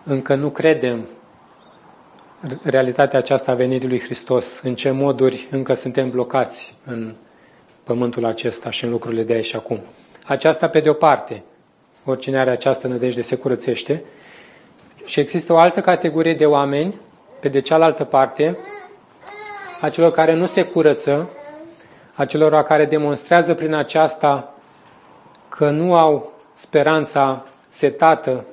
încă 0.03 0.35
nu 0.35 0.49
credem 0.49 1.07
realitatea 2.63 3.19
aceasta 3.19 3.51
a 3.51 3.55
venirii 3.55 3.87
lui 3.87 3.99
Hristos, 3.99 4.61
în 4.61 4.75
ce 4.75 4.91
moduri 4.91 5.47
încă 5.51 5.73
suntem 5.73 6.09
blocați 6.09 6.75
în 6.85 7.15
pământul 7.83 8.25
acesta 8.25 8.69
și 8.69 8.83
în 8.83 8.91
lucrurile 8.91 9.23
de 9.23 9.33
aici 9.33 9.45
și 9.45 9.55
acum. 9.55 9.79
Aceasta 10.25 10.69
pe 10.69 10.79
de 10.79 10.89
o 10.89 10.93
parte, 10.93 11.43
oricine 12.05 12.39
are 12.39 12.51
această 12.51 12.87
nădejde 12.87 13.21
se 13.21 13.35
curățește, 13.35 14.03
și 15.05 15.19
există 15.19 15.53
o 15.53 15.57
altă 15.57 15.81
categorie 15.81 16.33
de 16.33 16.45
oameni, 16.45 16.99
pe 17.39 17.49
de 17.49 17.59
cealaltă 17.59 18.03
parte, 18.03 18.57
a 19.81 19.89
celor 19.89 20.11
care 20.11 20.33
nu 20.33 20.45
se 20.45 20.65
curăță, 20.65 21.29
a 22.13 22.25
celor 22.25 22.63
care 22.63 22.85
demonstrează 22.85 23.53
prin 23.53 23.73
aceasta 23.73 24.52
că 25.55 25.69
nu 25.69 25.95
au 25.95 26.31
speranța 26.53 27.45
setată 27.69 28.45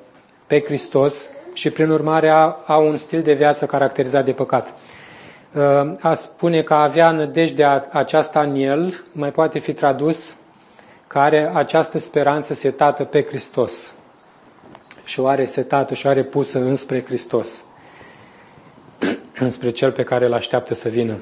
pe 0.47 0.59
Hristos 0.59 1.29
și 1.53 1.69
prin 1.69 1.89
urmare 1.89 2.29
au 2.65 2.87
un 2.87 2.97
stil 2.97 3.21
de 3.21 3.33
viață 3.33 3.65
caracterizat 3.65 4.25
de 4.25 4.31
păcat. 4.31 4.73
Uh, 5.53 5.91
a 6.01 6.13
spune 6.13 6.63
că 6.63 6.73
avea 6.73 7.11
nădejdea 7.11 7.87
aceasta 7.91 8.41
în 8.41 8.55
el 8.55 9.03
mai 9.11 9.31
poate 9.31 9.59
fi 9.59 9.73
tradus 9.73 10.35
că 11.07 11.19
are 11.19 11.51
această 11.53 11.99
speranță 11.99 12.53
setată 12.53 13.03
pe 13.03 13.23
Hristos 13.23 13.93
și 15.03 15.19
o 15.19 15.27
are 15.27 15.45
setată 15.45 15.93
și 15.93 16.05
o 16.05 16.09
are 16.09 16.23
pusă 16.23 16.59
înspre 16.59 17.03
Hristos, 17.05 17.63
înspre 19.39 19.69
Cel 19.69 19.91
pe 19.91 20.03
care 20.03 20.25
îl 20.25 20.33
așteaptă 20.33 20.73
să 20.73 20.89
vină. 20.89 21.17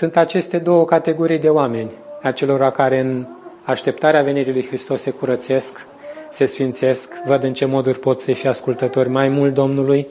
Sunt 0.00 0.16
aceste 0.16 0.58
două 0.58 0.84
categorii 0.84 1.38
de 1.38 1.48
oameni 1.48 1.90
acelora 2.22 2.70
care 2.70 3.00
în 3.00 3.26
așteptarea 3.64 4.22
venirii 4.22 4.52
lui 4.52 4.66
Hristos 4.66 5.02
se 5.02 5.10
curățesc, 5.10 5.86
se 6.30 6.46
sfințesc, 6.46 7.14
văd 7.26 7.42
în 7.42 7.52
ce 7.52 7.64
moduri 7.64 7.98
pot 7.98 8.20
să-i 8.20 8.34
fie 8.34 8.48
ascultători 8.48 9.08
mai 9.08 9.28
mult 9.28 9.54
Domnului, 9.54 10.06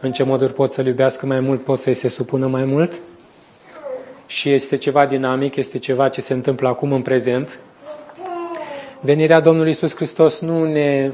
în 0.00 0.12
ce 0.12 0.22
moduri 0.22 0.52
pot 0.52 0.72
să-L 0.72 0.86
iubească 0.86 1.26
mai 1.26 1.40
mult, 1.40 1.62
pot 1.62 1.80
să-i 1.80 1.94
se 1.94 2.08
supună 2.08 2.46
mai 2.46 2.64
mult. 2.64 2.92
Și 4.26 4.52
este 4.52 4.76
ceva 4.76 5.06
dinamic, 5.06 5.56
este 5.56 5.78
ceva 5.78 6.08
ce 6.08 6.20
se 6.20 6.32
întâmplă 6.32 6.68
acum 6.68 6.92
în 6.92 7.02
prezent. 7.02 7.58
Venirea 9.00 9.40
Domnului 9.40 9.70
Isus 9.70 9.94
Hristos 9.94 10.40
nu 10.40 10.64
ne 10.64 11.10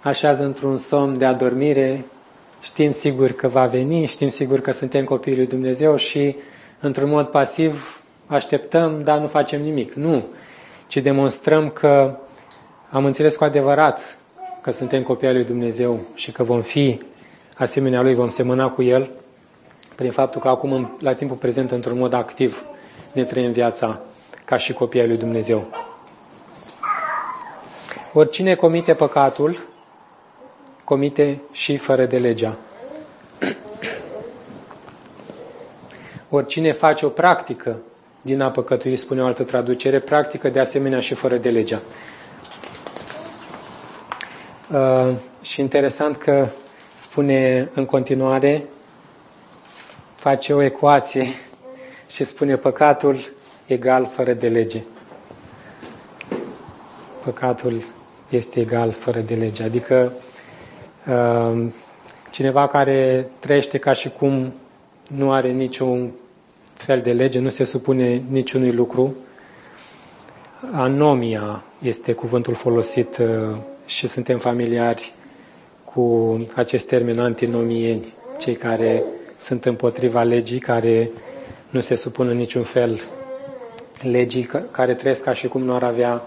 așează 0.00 0.44
într-un 0.44 0.78
somn 0.78 1.18
de 1.18 1.24
adormire, 1.24 2.04
știm 2.60 2.90
sigur 2.90 3.30
că 3.30 3.48
va 3.48 3.64
veni, 3.64 4.06
știm 4.06 4.28
sigur 4.28 4.60
că 4.60 4.72
suntem 4.72 5.04
copiii 5.04 5.36
lui 5.36 5.46
Dumnezeu 5.46 5.96
și 5.96 6.36
într-un 6.82 7.08
mod 7.08 7.26
pasiv 7.26 8.02
așteptăm, 8.26 9.02
dar 9.02 9.18
nu 9.18 9.26
facem 9.26 9.62
nimic. 9.62 9.92
Nu, 9.92 10.24
ci 10.86 10.96
demonstrăm 10.96 11.70
că 11.70 12.16
am 12.90 13.04
înțeles 13.04 13.36
cu 13.36 13.44
adevărat 13.44 14.16
că 14.62 14.70
suntem 14.70 15.02
copii 15.02 15.28
al 15.28 15.34
lui 15.34 15.44
Dumnezeu 15.44 16.00
și 16.14 16.32
că 16.32 16.42
vom 16.42 16.60
fi 16.60 17.00
asemenea 17.56 18.02
lui, 18.02 18.14
vom 18.14 18.30
semăna 18.30 18.68
cu 18.68 18.82
El 18.82 19.10
prin 19.96 20.10
faptul 20.10 20.40
că 20.40 20.48
acum, 20.48 20.96
la 21.00 21.14
timpul 21.14 21.36
prezent, 21.36 21.70
într-un 21.70 21.98
mod 21.98 22.12
activ, 22.12 22.64
ne 23.12 23.24
trăim 23.24 23.52
viața 23.52 24.00
ca 24.44 24.56
și 24.56 24.72
copii 24.72 25.00
al 25.00 25.08
lui 25.08 25.16
Dumnezeu. 25.16 25.64
Oricine 28.12 28.54
comite 28.54 28.94
păcatul, 28.94 29.66
comite 30.84 31.40
și 31.52 31.76
fără 31.76 32.04
de 32.04 32.18
legea. 32.18 32.56
Oricine 36.34 36.72
face 36.72 37.06
o 37.06 37.08
practică 37.08 37.76
din 38.22 38.40
a 38.40 38.50
păcătui, 38.50 38.96
spune 38.96 39.22
o 39.22 39.24
altă 39.24 39.42
traducere, 39.42 40.00
practică 40.00 40.48
de 40.48 40.60
asemenea 40.60 41.00
și 41.00 41.14
fără 41.14 41.36
de 41.36 41.50
legea. 41.50 41.80
Uh, 44.72 45.16
și 45.42 45.60
interesant 45.60 46.16
că 46.16 46.46
spune 46.94 47.68
în 47.74 47.84
continuare, 47.84 48.64
face 50.14 50.52
o 50.52 50.62
ecuație 50.62 51.26
și 52.08 52.24
spune 52.24 52.56
păcatul 52.56 53.32
egal 53.66 54.06
fără 54.06 54.32
de 54.32 54.48
lege. 54.48 54.82
Păcatul 57.24 57.82
este 58.28 58.60
egal 58.60 58.90
fără 58.90 59.18
de 59.18 59.34
lege. 59.34 59.62
Adică 59.62 60.12
uh, 61.08 61.66
cineva 62.30 62.68
care 62.68 63.28
trăiește 63.38 63.78
ca 63.78 63.92
și 63.92 64.10
cum 64.10 64.52
nu 65.06 65.32
are 65.32 65.50
niciun 65.50 66.12
fel 66.82 67.00
de 67.00 67.12
lege, 67.12 67.38
nu 67.38 67.48
se 67.48 67.64
supune 67.64 68.22
niciunui 68.30 68.72
lucru. 68.72 69.14
Anomia 70.72 71.64
este 71.82 72.12
cuvântul 72.12 72.54
folosit 72.54 73.16
uh, 73.16 73.56
și 73.86 74.08
suntem 74.08 74.38
familiari 74.38 75.12
cu 75.84 76.36
acest 76.54 76.86
termen 76.86 77.18
antinomieni, 77.18 78.14
cei 78.38 78.54
care 78.54 79.02
sunt 79.38 79.64
împotriva 79.64 80.22
legii, 80.22 80.58
care 80.58 81.10
nu 81.70 81.80
se 81.80 81.94
supun 81.94 82.28
în 82.28 82.36
niciun 82.36 82.62
fel 82.62 83.00
legii, 84.02 84.50
care 84.70 84.94
trăiesc 84.94 85.22
ca 85.22 85.34
și 85.34 85.48
cum 85.48 85.62
nu 85.62 85.74
ar 85.74 85.82
avea 85.82 86.22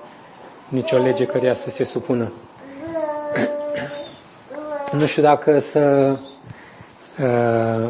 nicio 0.70 0.98
lege 0.98 1.26
căreia 1.26 1.54
să 1.54 1.70
se 1.70 1.84
supună. 1.84 2.32
nu 5.00 5.06
știu 5.06 5.22
dacă 5.22 5.60
să, 5.60 6.16
uh, 7.22 7.90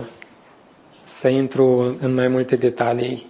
să 1.19 1.27
intru 1.27 1.97
în 2.01 2.13
mai 2.13 2.27
multe 2.27 2.55
detalii, 2.55 3.25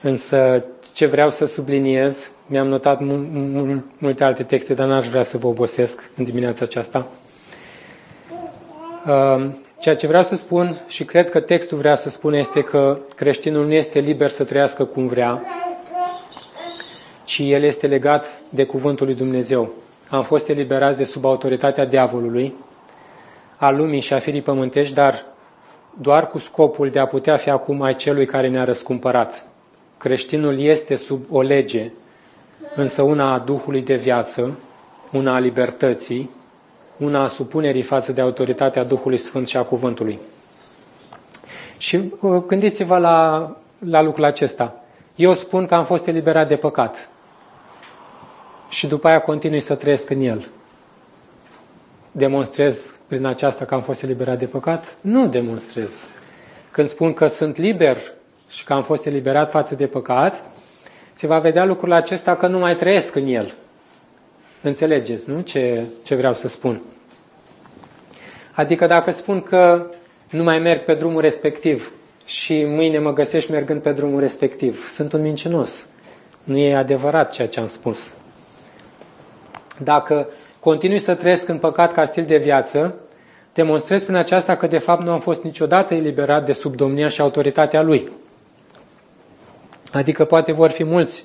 însă 0.00 0.64
ce 0.92 1.06
vreau 1.06 1.30
să 1.30 1.46
subliniez, 1.46 2.30
mi-am 2.46 2.66
notat 2.66 3.00
multe 3.98 4.24
alte 4.24 4.42
texte, 4.42 4.74
dar 4.74 4.86
n-aș 4.86 5.08
vrea 5.08 5.22
să 5.22 5.38
vă 5.38 5.46
obosesc 5.46 6.10
în 6.16 6.24
dimineața 6.24 6.64
aceasta. 6.64 7.06
Uh, 9.06 9.48
ceea 9.78 9.96
ce 9.96 10.06
vreau 10.06 10.22
să 10.22 10.36
spun 10.36 10.76
și 10.88 11.04
cred 11.04 11.30
că 11.30 11.40
textul 11.40 11.78
vrea 11.78 11.94
să 11.94 12.10
spună 12.10 12.36
este 12.36 12.60
că 12.62 12.98
creștinul 13.16 13.66
nu 13.66 13.72
este 13.72 13.98
liber 13.98 14.30
să 14.30 14.44
trăiască 14.44 14.84
cum 14.84 15.06
vrea, 15.06 15.42
ci 17.24 17.38
el 17.38 17.62
este 17.62 17.86
legat 17.86 18.26
de 18.48 18.64
cuvântul 18.64 19.06
lui 19.06 19.14
Dumnezeu. 19.14 19.72
Am 20.08 20.22
fost 20.22 20.48
eliberați 20.48 20.98
de 20.98 21.04
sub 21.04 21.24
autoritatea 21.24 21.86
diavolului, 21.86 22.54
a 23.56 23.70
lumii 23.70 24.00
și 24.00 24.12
a 24.12 24.18
firii 24.18 24.42
pământești, 24.42 24.94
dar 24.94 25.30
doar 26.00 26.28
cu 26.28 26.38
scopul 26.38 26.90
de 26.90 26.98
a 26.98 27.06
putea 27.06 27.36
fi 27.36 27.50
acum 27.50 27.82
ai 27.82 27.96
celui 27.96 28.26
care 28.26 28.48
ne-a 28.48 28.64
răscumpărat. 28.64 29.44
Creștinul 29.98 30.60
este 30.60 30.96
sub 30.96 31.24
o 31.30 31.40
lege, 31.40 31.90
însă 32.74 33.02
una 33.02 33.32
a 33.32 33.38
Duhului 33.38 33.82
de 33.82 33.94
viață, 33.94 34.58
una 35.12 35.34
a 35.34 35.38
libertății, 35.38 36.30
una 36.96 37.22
a 37.22 37.28
supunerii 37.28 37.82
față 37.82 38.12
de 38.12 38.20
autoritatea 38.20 38.84
Duhului 38.84 39.18
Sfânt 39.18 39.46
și 39.46 39.56
a 39.56 39.62
Cuvântului. 39.62 40.18
Și 41.78 42.12
uh, 42.20 42.42
gândiți-vă 42.46 42.98
la, 42.98 43.50
la 43.78 44.02
lucrul 44.02 44.24
acesta. 44.24 44.74
Eu 45.16 45.34
spun 45.34 45.66
că 45.66 45.74
am 45.74 45.84
fost 45.84 46.06
eliberat 46.06 46.48
de 46.48 46.56
păcat 46.56 47.08
și 48.68 48.86
după 48.86 49.08
aia 49.08 49.20
continui 49.20 49.60
să 49.60 49.74
trăiesc 49.74 50.10
în 50.10 50.20
el. 50.20 50.48
Demonstrez 52.12 52.96
prin 53.12 53.26
aceasta 53.26 53.64
că 53.64 53.74
am 53.74 53.82
fost 53.82 54.02
eliberat 54.02 54.38
de 54.38 54.44
păcat? 54.44 54.96
Nu 55.00 55.28
demonstrez. 55.28 55.90
Când 56.70 56.88
spun 56.88 57.14
că 57.14 57.26
sunt 57.26 57.56
liber 57.56 57.96
și 58.48 58.64
că 58.64 58.72
am 58.72 58.82
fost 58.82 59.06
eliberat 59.06 59.50
față 59.50 59.74
de 59.74 59.86
păcat, 59.86 60.44
se 61.12 61.26
va 61.26 61.38
vedea 61.38 61.64
lucrul 61.64 61.92
acesta 61.92 62.36
că 62.36 62.46
nu 62.46 62.58
mai 62.58 62.76
trăiesc 62.76 63.14
în 63.14 63.26
el. 63.26 63.54
Înțelegeți, 64.62 65.30
nu? 65.30 65.40
Ce, 65.40 65.82
ce 66.02 66.14
vreau 66.14 66.34
să 66.34 66.48
spun. 66.48 66.82
Adică 68.52 68.86
dacă 68.86 69.10
spun 69.10 69.42
că 69.42 69.86
nu 70.30 70.42
mai 70.42 70.58
merg 70.58 70.80
pe 70.84 70.94
drumul 70.94 71.20
respectiv 71.20 71.92
și 72.24 72.64
mâine 72.64 72.98
mă 72.98 73.12
găsești 73.12 73.50
mergând 73.50 73.82
pe 73.82 73.92
drumul 73.92 74.20
respectiv, 74.20 74.88
sunt 74.94 75.12
un 75.12 75.22
mincinos. 75.22 75.88
Nu 76.44 76.56
e 76.56 76.74
adevărat 76.74 77.32
ceea 77.32 77.48
ce 77.48 77.60
am 77.60 77.68
spus. 77.68 78.14
Dacă 79.82 80.28
continui 80.62 80.98
să 80.98 81.14
trăiesc 81.14 81.48
în 81.48 81.58
păcat 81.58 81.92
ca 81.92 82.04
stil 82.04 82.24
de 82.24 82.36
viață, 82.36 82.94
demonstrez 83.52 84.04
prin 84.04 84.16
aceasta 84.16 84.56
că 84.56 84.66
de 84.66 84.78
fapt 84.78 85.02
nu 85.02 85.12
am 85.12 85.20
fost 85.20 85.42
niciodată 85.42 85.94
eliberat 85.94 86.44
de 86.44 86.52
sub 86.52 86.74
domnia 86.74 87.08
și 87.08 87.20
autoritatea 87.20 87.82
lui. 87.82 88.10
Adică 89.92 90.24
poate 90.24 90.52
vor 90.52 90.70
fi 90.70 90.84
mulți 90.84 91.24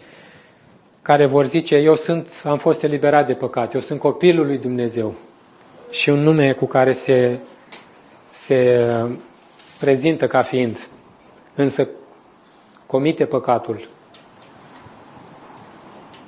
care 1.01 1.25
vor 1.25 1.45
zice, 1.45 1.75
eu 1.75 1.95
sunt, 1.95 2.27
am 2.43 2.57
fost 2.57 2.83
eliberat 2.83 3.27
de 3.27 3.33
păcat, 3.33 3.73
eu 3.73 3.79
sunt 3.79 3.99
copilul 3.99 4.45
lui 4.45 4.57
Dumnezeu. 4.57 5.15
Și 5.89 6.09
un 6.09 6.19
nume 6.19 6.51
cu 6.51 6.65
care 6.65 6.91
se, 6.91 7.37
se 8.31 8.85
prezintă 9.79 10.27
ca 10.27 10.41
fiind, 10.41 10.87
însă 11.55 11.87
comite 12.85 13.25
păcatul, 13.25 13.87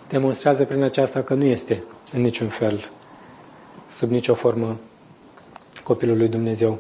demonstrează 0.10 0.64
prin 0.64 0.84
aceasta 0.84 1.22
că 1.22 1.34
nu 1.34 1.44
este 1.44 1.84
în 2.14 2.22
niciun 2.22 2.48
fel, 2.48 2.90
sub 4.00 4.12
nicio 4.12 4.34
formă, 4.34 4.78
copilul 5.84 6.18
lui 6.18 6.28
Dumnezeu. 6.28 6.78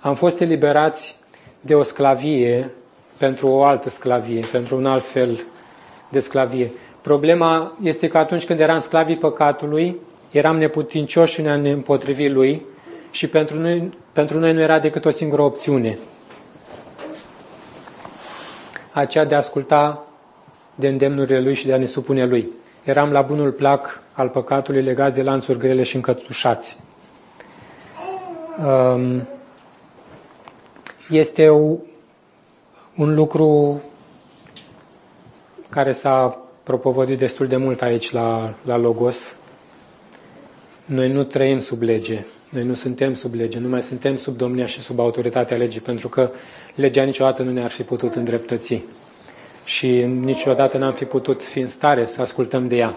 Am 0.00 0.14
fost 0.14 0.40
eliberați 0.40 1.16
de 1.60 1.74
o 1.74 1.82
sclavie 1.82 2.70
pentru 3.18 3.48
o 3.48 3.64
altă 3.64 3.90
sclavie, 3.90 4.40
pentru 4.52 4.76
un 4.76 4.86
alt 4.86 5.04
fel 5.04 5.46
de 6.08 6.20
sclavie. 6.20 6.72
Problema 7.02 7.72
este 7.82 8.08
că 8.08 8.18
atunci 8.18 8.44
când 8.44 8.60
eram 8.60 8.80
sclavii 8.80 9.16
păcatului, 9.16 9.96
eram 10.30 10.56
neputincioși 10.56 11.40
în 11.40 11.48
a 11.48 11.56
ne 11.56 11.70
împotrivi 11.70 12.28
lui 12.28 12.62
și 13.10 13.28
pentru 13.28 13.58
noi, 13.58 13.92
pentru 14.12 14.38
noi 14.38 14.52
nu 14.52 14.60
era 14.60 14.78
decât 14.78 15.04
o 15.04 15.10
singură 15.10 15.42
opțiune. 15.42 15.98
Aceea 18.92 19.24
de 19.24 19.34
a 19.34 19.38
asculta 19.38 20.06
de 20.74 20.88
îndemnurile 20.88 21.40
lui 21.40 21.54
și 21.54 21.66
de 21.66 21.72
a 21.72 21.78
ne 21.78 21.86
supune 21.86 22.26
lui. 22.26 22.48
Eram 22.86 23.12
la 23.12 23.22
bunul 23.22 23.50
plac 23.50 24.02
al 24.12 24.28
păcatului 24.28 24.82
legați 24.82 25.14
de 25.14 25.22
lanțuri 25.22 25.58
grele 25.58 25.82
și 25.82 25.94
încătușați. 25.96 26.76
Um, 28.66 29.28
este 31.10 31.48
un 32.96 33.14
lucru 33.14 33.82
care 35.68 35.92
s-a 35.92 36.38
propovăduit 36.62 37.18
destul 37.18 37.46
de 37.46 37.56
mult 37.56 37.82
aici 37.82 38.10
la, 38.10 38.54
la 38.64 38.76
Logos. 38.76 39.36
Noi 40.84 41.12
nu 41.12 41.24
trăim 41.24 41.60
sub 41.60 41.82
lege, 41.82 42.24
noi 42.50 42.64
nu 42.64 42.74
suntem 42.74 43.14
sub 43.14 43.34
lege, 43.34 43.58
nu 43.58 43.68
mai 43.68 43.82
suntem 43.82 44.16
sub 44.16 44.36
domnia 44.36 44.66
și 44.66 44.80
sub 44.80 45.00
autoritatea 45.00 45.56
legii, 45.56 45.80
pentru 45.80 46.08
că 46.08 46.30
legea 46.74 47.02
niciodată 47.02 47.42
nu 47.42 47.50
ne-ar 47.52 47.70
fi 47.70 47.82
putut 47.82 48.14
îndreptăți 48.14 48.82
și 49.66 50.02
niciodată 50.04 50.78
n-am 50.78 50.92
fi 50.92 51.04
putut 51.04 51.42
fi 51.42 51.58
în 51.58 51.68
stare 51.68 52.06
să 52.06 52.20
ascultăm 52.22 52.68
de 52.68 52.76
ea. 52.76 52.94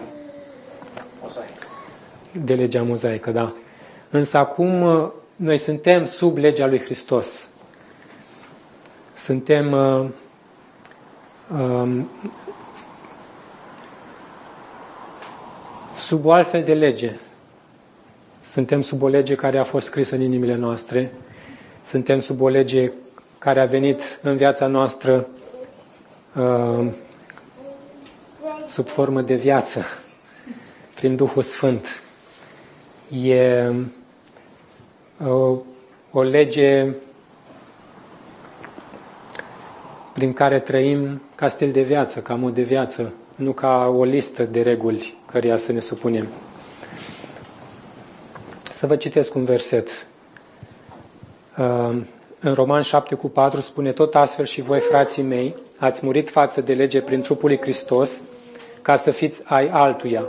De 2.44 2.54
legea 2.54 2.82
mozaică, 2.82 3.30
da. 3.30 3.54
Însă 4.10 4.38
acum 4.38 4.72
noi 5.36 5.58
suntem 5.58 6.06
sub 6.06 6.36
legea 6.36 6.66
lui 6.66 6.80
Hristos. 6.80 7.48
Suntem 9.14 9.72
uh, 9.72 10.06
uh, 11.60 12.02
sub 15.94 16.24
o 16.24 16.32
altfel 16.32 16.62
de 16.62 16.74
lege. 16.74 17.12
Suntem 18.42 18.82
sub 18.82 19.02
o 19.02 19.08
lege 19.08 19.34
care 19.34 19.58
a 19.58 19.64
fost 19.64 19.86
scrisă 19.86 20.14
în 20.14 20.20
inimile 20.20 20.54
noastre. 20.54 21.12
Suntem 21.82 22.20
sub 22.20 22.40
o 22.40 22.48
lege 22.48 22.92
care 23.38 23.60
a 23.60 23.64
venit 23.64 24.18
în 24.22 24.36
viața 24.36 24.66
noastră 24.66 25.16
uh, 25.16 25.39
sub 28.68 28.86
formă 28.86 29.20
de 29.20 29.34
viață, 29.34 29.84
prin 30.94 31.16
Duhul 31.16 31.42
Sfânt. 31.42 32.02
E 33.08 33.70
o, 35.24 35.58
o 36.10 36.22
lege 36.22 36.94
prin 40.12 40.32
care 40.32 40.60
trăim 40.60 41.22
ca 41.34 41.48
stil 41.48 41.72
de 41.72 41.82
viață, 41.82 42.20
ca 42.20 42.34
mod 42.34 42.54
de 42.54 42.62
viață, 42.62 43.12
nu 43.36 43.52
ca 43.52 43.86
o 43.96 44.04
listă 44.04 44.42
de 44.42 44.62
reguli 44.62 45.18
căreia 45.30 45.56
să 45.56 45.72
ne 45.72 45.80
supunem. 45.80 46.28
Să 48.72 48.86
vă 48.86 48.96
citesc 48.96 49.34
un 49.34 49.44
verset. 49.44 50.06
Uh, 52.42 52.46
în 52.48 52.54
Roman 52.54 52.82
7 52.82 53.14
cu 53.14 53.28
4 53.28 53.60
spune 53.60 53.92
tot 53.92 54.14
astfel 54.14 54.44
și 54.44 54.60
voi, 54.60 54.80
frații 54.80 55.22
mei, 55.22 55.54
ați 55.78 56.04
murit 56.04 56.30
față 56.30 56.60
de 56.60 56.72
lege 56.72 57.00
prin 57.00 57.20
trupul 57.20 57.48
lui 57.48 57.60
Hristos, 57.60 58.20
ca 58.82 58.96
să 58.96 59.10
fiți 59.10 59.42
ai 59.44 59.66
altuia, 59.66 60.24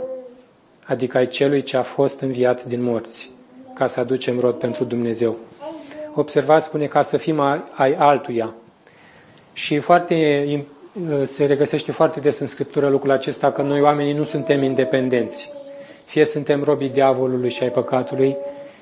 adică 0.86 1.16
ai 1.16 1.28
celui 1.28 1.62
ce 1.62 1.76
a 1.76 1.82
fost 1.82 2.20
înviat 2.20 2.64
din 2.64 2.82
morți, 2.82 3.30
ca 3.74 3.86
să 3.86 4.00
aducem 4.00 4.40
rod 4.40 4.54
pentru 4.54 4.84
Dumnezeu. 4.84 5.36
Observați, 6.14 6.66
spune, 6.66 6.86
ca 6.86 7.02
să 7.02 7.16
fim 7.16 7.40
ai 7.74 7.94
altuia. 7.94 8.54
Și 9.52 9.78
foarte, 9.78 10.66
se 11.24 11.44
regăsește 11.44 11.92
foarte 11.92 12.20
des 12.20 12.38
în 12.38 12.46
Scriptură 12.46 12.88
lucrul 12.88 13.10
acesta 13.10 13.52
că 13.52 13.62
noi 13.62 13.80
oamenii 13.80 14.12
nu 14.12 14.24
suntem 14.24 14.62
independenți. 14.62 15.50
Fie 16.04 16.24
suntem 16.24 16.62
robii 16.62 16.90
diavolului 16.90 17.50
și 17.50 17.62
ai 17.62 17.70
păcatului, 17.70 18.36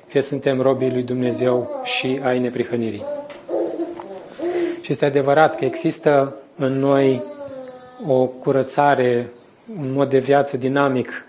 fie 0.06 0.22
suntem 0.22 0.60
robii 0.60 0.92
lui 0.92 1.02
Dumnezeu 1.02 1.80
și 1.84 2.20
ai 2.22 2.38
neprihănirii. 2.38 3.18
Și 4.90 4.96
este 4.96 5.08
adevărat 5.08 5.56
că 5.56 5.64
există 5.64 6.34
în 6.56 6.78
noi 6.78 7.22
o 8.06 8.26
curățare, 8.26 9.28
un 9.78 9.92
mod 9.92 10.10
de 10.10 10.18
viață 10.18 10.56
dinamic. 10.56 11.26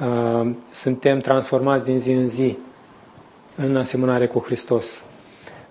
Uh, 0.00 0.50
suntem 0.70 1.18
transformați 1.18 1.84
din 1.84 1.98
zi 1.98 2.10
în 2.10 2.28
zi 2.28 2.58
în 3.56 3.76
asemănare 3.76 4.26
cu 4.26 4.38
Hristos. 4.38 5.04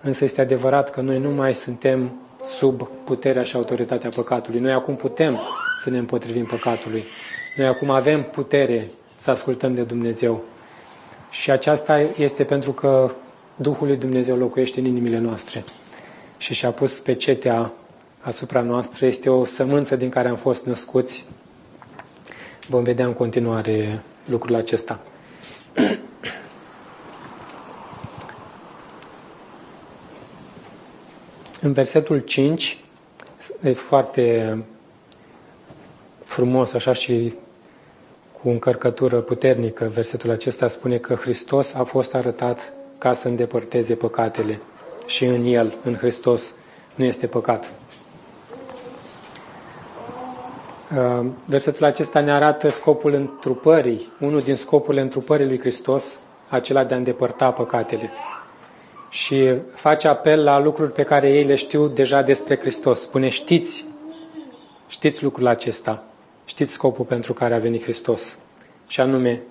Însă 0.02 0.24
este 0.24 0.40
adevărat 0.40 0.90
că 0.90 1.00
noi 1.00 1.18
nu 1.18 1.30
mai 1.30 1.54
suntem 1.54 2.12
sub 2.44 2.88
puterea 3.04 3.42
și 3.42 3.56
autoritatea 3.56 4.10
păcatului. 4.14 4.60
Noi 4.60 4.72
acum 4.72 4.96
putem 4.96 5.38
să 5.80 5.90
ne 5.90 5.98
împotrivim 5.98 6.44
păcatului. 6.44 7.04
Noi 7.56 7.66
acum 7.66 7.90
avem 7.90 8.22
putere 8.22 8.88
să 9.16 9.30
ascultăm 9.30 9.74
de 9.74 9.82
Dumnezeu. 9.82 10.42
Și 11.30 11.50
aceasta 11.50 12.00
este 12.16 12.44
pentru 12.44 12.72
că 12.72 13.10
Duhul 13.56 13.86
lui 13.86 13.96
Dumnezeu 13.96 14.36
locuiește 14.36 14.80
în 14.80 14.86
inimile 14.86 15.18
noastre 15.18 15.64
și 16.44 16.54
și-a 16.54 16.70
pus 16.70 16.98
pe 16.98 17.14
cetea 17.14 17.72
asupra 18.20 18.60
noastră. 18.60 19.06
Este 19.06 19.30
o 19.30 19.44
sămânță 19.44 19.96
din 19.96 20.08
care 20.08 20.28
am 20.28 20.36
fost 20.36 20.64
născuți. 20.66 21.24
Vom 22.68 22.82
vedea 22.82 23.06
în 23.06 23.12
continuare 23.12 24.02
lucrul 24.24 24.54
acesta. 24.54 25.00
În 31.60 31.72
versetul 31.72 32.18
5, 32.18 32.78
e 33.62 33.72
foarte 33.72 34.58
frumos, 36.24 36.72
așa 36.72 36.92
și 36.92 37.34
cu 38.42 38.48
încărcătură 38.48 39.20
puternică, 39.20 39.84
versetul 39.84 40.30
acesta 40.30 40.68
spune 40.68 40.98
că 40.98 41.14
Hristos 41.14 41.74
a 41.74 41.82
fost 41.82 42.14
arătat 42.14 42.72
ca 42.98 43.12
să 43.12 43.28
îndepărteze 43.28 43.94
păcatele 43.94 44.60
și 45.06 45.24
în 45.24 45.44
El, 45.44 45.74
în 45.84 45.96
Hristos, 45.96 46.54
nu 46.94 47.04
este 47.04 47.26
păcat. 47.26 47.72
Uh, 50.96 51.26
versetul 51.44 51.84
acesta 51.84 52.20
ne 52.20 52.32
arată 52.32 52.68
scopul 52.68 53.12
întrupării, 53.12 54.12
unul 54.20 54.40
din 54.40 54.56
scopurile 54.56 55.02
întrupării 55.02 55.46
lui 55.46 55.60
Hristos, 55.60 56.20
acela 56.48 56.84
de 56.84 56.94
a 56.94 56.96
îndepărta 56.96 57.50
păcatele. 57.50 58.10
Și 59.10 59.54
face 59.74 60.08
apel 60.08 60.42
la 60.42 60.58
lucruri 60.58 60.92
pe 60.92 61.02
care 61.02 61.28
ei 61.28 61.44
le 61.44 61.54
știu 61.54 61.86
deja 61.86 62.22
despre 62.22 62.58
Hristos. 62.58 63.00
Spune, 63.00 63.28
știți, 63.28 63.84
știți 64.88 65.22
lucrul 65.22 65.46
acesta, 65.46 66.04
știți 66.44 66.72
scopul 66.72 67.04
pentru 67.04 67.32
care 67.32 67.54
a 67.54 67.58
venit 67.58 67.82
Hristos. 67.82 68.38
Și 68.86 69.00
anume, 69.00 69.42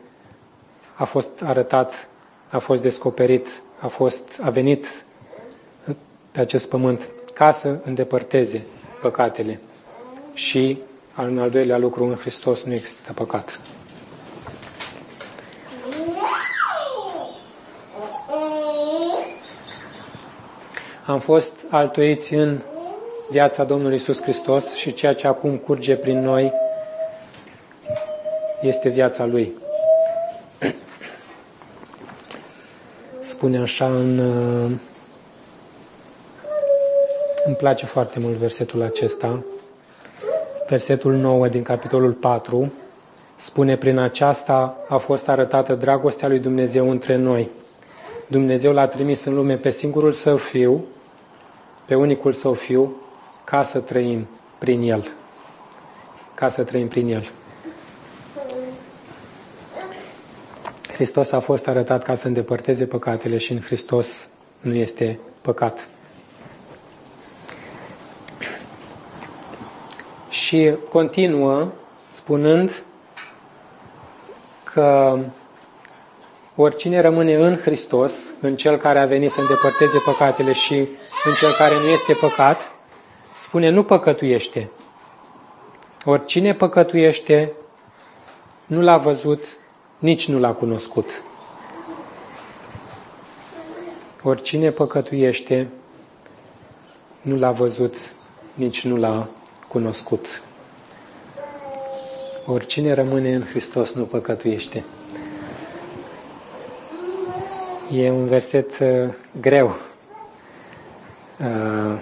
a 0.96 1.04
fost 1.04 1.44
arătat, 1.46 2.08
a 2.50 2.58
fost 2.58 2.82
descoperit, 2.82 3.48
a, 3.80 3.88
fost, 3.88 4.40
a 4.44 4.50
venit 4.50 5.04
pe 6.34 6.40
acest 6.40 6.70
pământ 6.70 7.10
ca 7.34 7.52
să 7.52 7.78
îndepărteze 7.86 8.62
păcatele. 9.02 9.60
Și 10.34 10.78
al, 11.14 11.40
al 11.40 11.50
doilea 11.50 11.78
lucru, 11.78 12.04
în 12.04 12.16
Hristos 12.16 12.64
nu 12.64 12.74
există 12.74 13.14
păcat. 13.14 13.60
Am 21.06 21.20
fost 21.20 21.54
altuiți 21.70 22.34
în 22.34 22.62
viața 23.30 23.64
Domnului 23.64 23.96
Isus 23.96 24.22
Hristos 24.22 24.74
și 24.74 24.94
ceea 24.94 25.14
ce 25.14 25.28
acum 25.28 25.58
curge 25.58 25.96
prin 25.96 26.22
noi 26.22 26.52
este 28.62 28.90
viața 28.90 29.26
Lui. 29.26 29.54
Spune 33.20 33.58
așa 33.58 33.86
în 33.86 34.20
îmi 34.64 34.80
place 37.64 37.86
foarte 37.86 38.20
mult 38.20 38.36
versetul 38.36 38.82
acesta. 38.82 39.44
Versetul 40.68 41.14
9 41.14 41.48
din 41.48 41.64
capitolul 41.64 42.12
4 42.12 42.72
spune, 43.38 43.78
prin 43.78 43.98
aceasta 43.98 44.78
a 44.88 44.98
fost 44.98 45.30
arătată 45.30 45.74
dragostea 45.74 46.28
lui 46.28 46.40
Dumnezeu 46.40 46.90
între 46.90 47.16
noi. 47.16 47.50
Dumnezeu 48.28 48.74
l-a 48.74 48.88
trimis 48.88 49.24
în 49.24 49.34
lume 49.34 49.56
pe 49.56 49.72
singurul 49.72 50.12
său 50.12 50.36
fiu, 50.36 50.84
pe 51.86 51.96
unicul 51.96 52.34
său 52.34 52.54
fiu, 52.54 52.96
ca 53.44 53.64
să 53.64 53.80
trăim 53.80 54.28
prin 54.58 54.82
el. 54.82 55.12
Ca 56.34 56.50
să 56.50 56.64
trăim 56.64 56.88
prin 56.88 57.08
el. 57.08 57.30
Hristos 60.94 61.32
a 61.32 61.40
fost 61.40 61.68
arătat 61.68 62.04
ca 62.04 62.16
să 62.16 62.28
îndepărteze 62.28 62.86
păcatele 62.86 63.38
și 63.38 63.52
în 63.52 63.62
Hristos 63.62 64.28
nu 64.60 64.74
este 64.74 65.20
păcat. 65.42 65.88
Și 70.54 70.76
continuă 70.90 71.72
spunând 72.10 72.84
că 74.64 75.20
oricine 76.56 77.02
rămâne 77.02 77.36
în 77.36 77.58
Hristos, 77.58 78.14
în 78.42 78.56
Cel 78.56 78.78
care 78.78 79.00
a 79.00 79.06
venit 79.06 79.32
să 79.32 79.42
îndepărteze 79.42 79.98
păcatele 80.06 80.54
și 80.54 80.78
în 81.26 81.34
Cel 81.40 81.50
care 81.58 81.74
nu 81.84 81.88
este 81.88 82.14
păcat, 82.14 82.58
spune 83.38 83.70
nu 83.70 83.84
păcătuiește. 83.84 84.70
Oricine 86.06 86.54
păcătuiește, 86.54 87.52
nu 88.66 88.82
l-a 88.82 88.98
văzut, 88.98 89.44
nici 89.98 90.28
nu 90.28 90.40
l-a 90.40 90.52
cunoscut. 90.52 91.24
Oricine 94.24 94.70
păcătuiește, 94.70 95.70
nu 97.22 97.38
l-a 97.38 97.52
văzut, 97.52 97.96
nici 98.54 98.86
nu 98.86 98.96
l-a 98.96 99.28
cunoscut. 99.74 100.42
Oricine 102.46 102.94
rămâne 102.94 103.36
în 103.36 103.42
Hristos 103.42 103.94
nu 103.94 104.04
păcătuiește. 104.04 104.84
E 107.92 108.12
un 108.12 108.26
verset 108.26 108.80
uh, 108.80 109.14
greu. 109.42 109.76
Uh, 111.40 112.00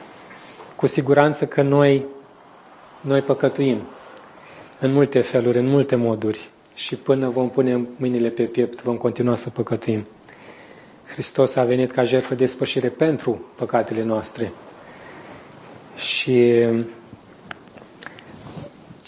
cu 0.75 0.87
siguranță 0.87 1.45
că 1.45 1.61
noi, 1.61 2.05
noi 3.01 3.21
păcătuim 3.21 3.81
în 4.79 4.91
multe 4.91 5.21
feluri, 5.21 5.57
în 5.57 5.67
multe 5.67 5.95
moduri 5.95 6.49
și 6.75 6.95
până 6.95 7.29
vom 7.29 7.49
pune 7.49 7.87
mâinile 7.95 8.29
pe 8.29 8.43
piept, 8.43 8.81
vom 8.81 8.97
continua 8.97 9.35
să 9.35 9.49
păcătuim. 9.49 10.05
Hristos 11.07 11.55
a 11.55 11.63
venit 11.63 11.91
ca 11.91 12.03
jertfă 12.03 12.35
de 12.35 12.45
spășire 12.45 12.87
pentru 12.87 13.45
păcatele 13.55 14.03
noastre. 14.03 14.51
Și 15.95 16.65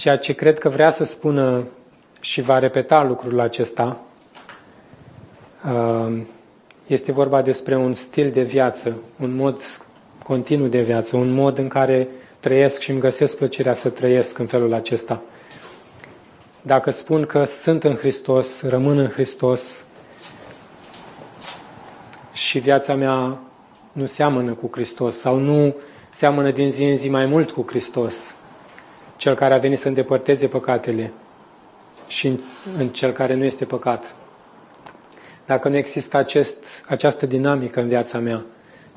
Ceea 0.04 0.18
ce 0.18 0.34
cred 0.34 0.60
că 0.60 0.70
vrea 0.70 0.90
să 0.90 1.04
spună 1.04 1.68
și 2.20 2.42
va 2.42 2.60
repeta 2.60 3.04
lucrul 3.04 3.40
acesta 3.40 4.00
uh, 5.66 6.22
este 6.88 7.12
vorba 7.12 7.42
despre 7.42 7.76
un 7.76 7.94
stil 7.94 8.32
de 8.32 8.42
viață, 8.42 8.96
un 9.20 9.36
mod 9.36 9.62
continuu 10.24 10.68
de 10.68 10.82
viață, 10.82 11.18
un 11.18 11.32
mod 11.32 11.58
în 11.58 11.68
care 11.68 12.08
trăiesc 12.40 12.80
și 12.80 12.92
îmi 12.92 13.00
găsesc 13.00 13.38
plăcerea 13.38 13.74
să 13.74 13.90
trăiesc 13.90 14.38
în 14.38 14.46
felul 14.46 14.74
acesta. 14.74 15.22
Dacă 16.62 16.92
spun 16.92 17.26
că 17.26 17.44
sunt 17.44 17.84
în 17.84 17.96
Hristos, 17.96 18.62
rămân 18.62 18.98
în 18.98 19.08
Hristos 19.10 19.86
și 22.34 22.60
viața 22.60 22.96
mea 22.96 23.40
nu 23.92 24.06
seamănă 24.06 24.54
cu 24.54 24.70
Hristos 24.72 25.18
sau 25.18 25.38
nu 25.38 25.76
seamănă 26.10 26.52
din 26.52 26.72
zi 26.72 26.84
în 26.84 26.98
zi 26.98 27.10
mai 27.10 27.26
mult 27.26 27.52
cu 27.52 27.66
Hristos, 27.68 28.36
cel 29.24 29.36
care 29.36 29.54
a 29.54 29.58
venit 29.58 29.80
să 29.80 29.88
îndepărteze 29.88 30.48
păcatele 30.48 31.12
și 32.08 32.28
în, 32.28 32.40
în 32.78 32.90
cel 32.90 33.12
care 33.12 33.34
nu 33.34 33.44
este 33.44 33.66
păcat. 33.66 34.16
dacă 35.46 35.70
nu 35.70 35.78
există 35.78 36.18
acest, 36.18 36.86
această 36.88 37.26
dinamică 37.26 37.82
în 37.82 37.88
viața 37.88 38.20
mea 38.20 38.46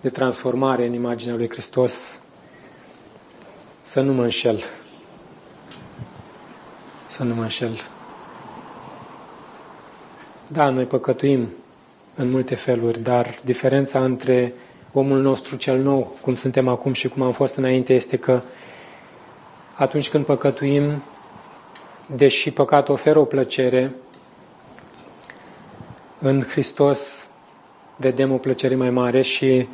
de 0.01 0.09
transformare 0.09 0.87
în 0.87 0.93
imaginea 0.93 1.35
lui 1.35 1.49
Hristos, 1.49 2.21
să 3.83 4.01
nu 4.01 4.13
mă 4.13 4.23
înșel. 4.23 4.65
Să 7.09 7.25
nu 7.25 7.35
mă 7.35 7.43
înșel. 7.43 7.81
Da, 10.49 10.69
noi 10.69 10.85
păcătuim 10.85 11.49
în 12.15 12.31
multe 12.31 12.55
feluri, 12.55 13.03
dar 13.03 13.39
diferența 13.45 14.05
între 14.05 14.53
omul 14.93 15.21
nostru 15.23 15.57
cel 15.57 15.79
nou, 15.79 16.17
cum 16.21 16.35
suntem 16.35 16.69
acum 16.69 16.93
și 16.93 17.09
cum 17.09 17.23
am 17.23 17.33
fost 17.33 17.55
înainte, 17.55 17.95
este 17.95 18.17
că 18.17 18.43
atunci 19.77 20.09
când 20.11 20.25
păcătuim, 20.25 21.03
deși 22.07 22.51
păcatul 22.51 22.95
oferă 22.95 23.19
o 23.19 23.25
plăcere, 23.25 23.95
în 26.19 26.43
Hristos 26.43 27.31
vedem 27.97 28.33
o 28.33 28.37
plăcere 28.37 28.75
mai 28.75 28.91
mare 28.91 29.23
și 29.23 29.69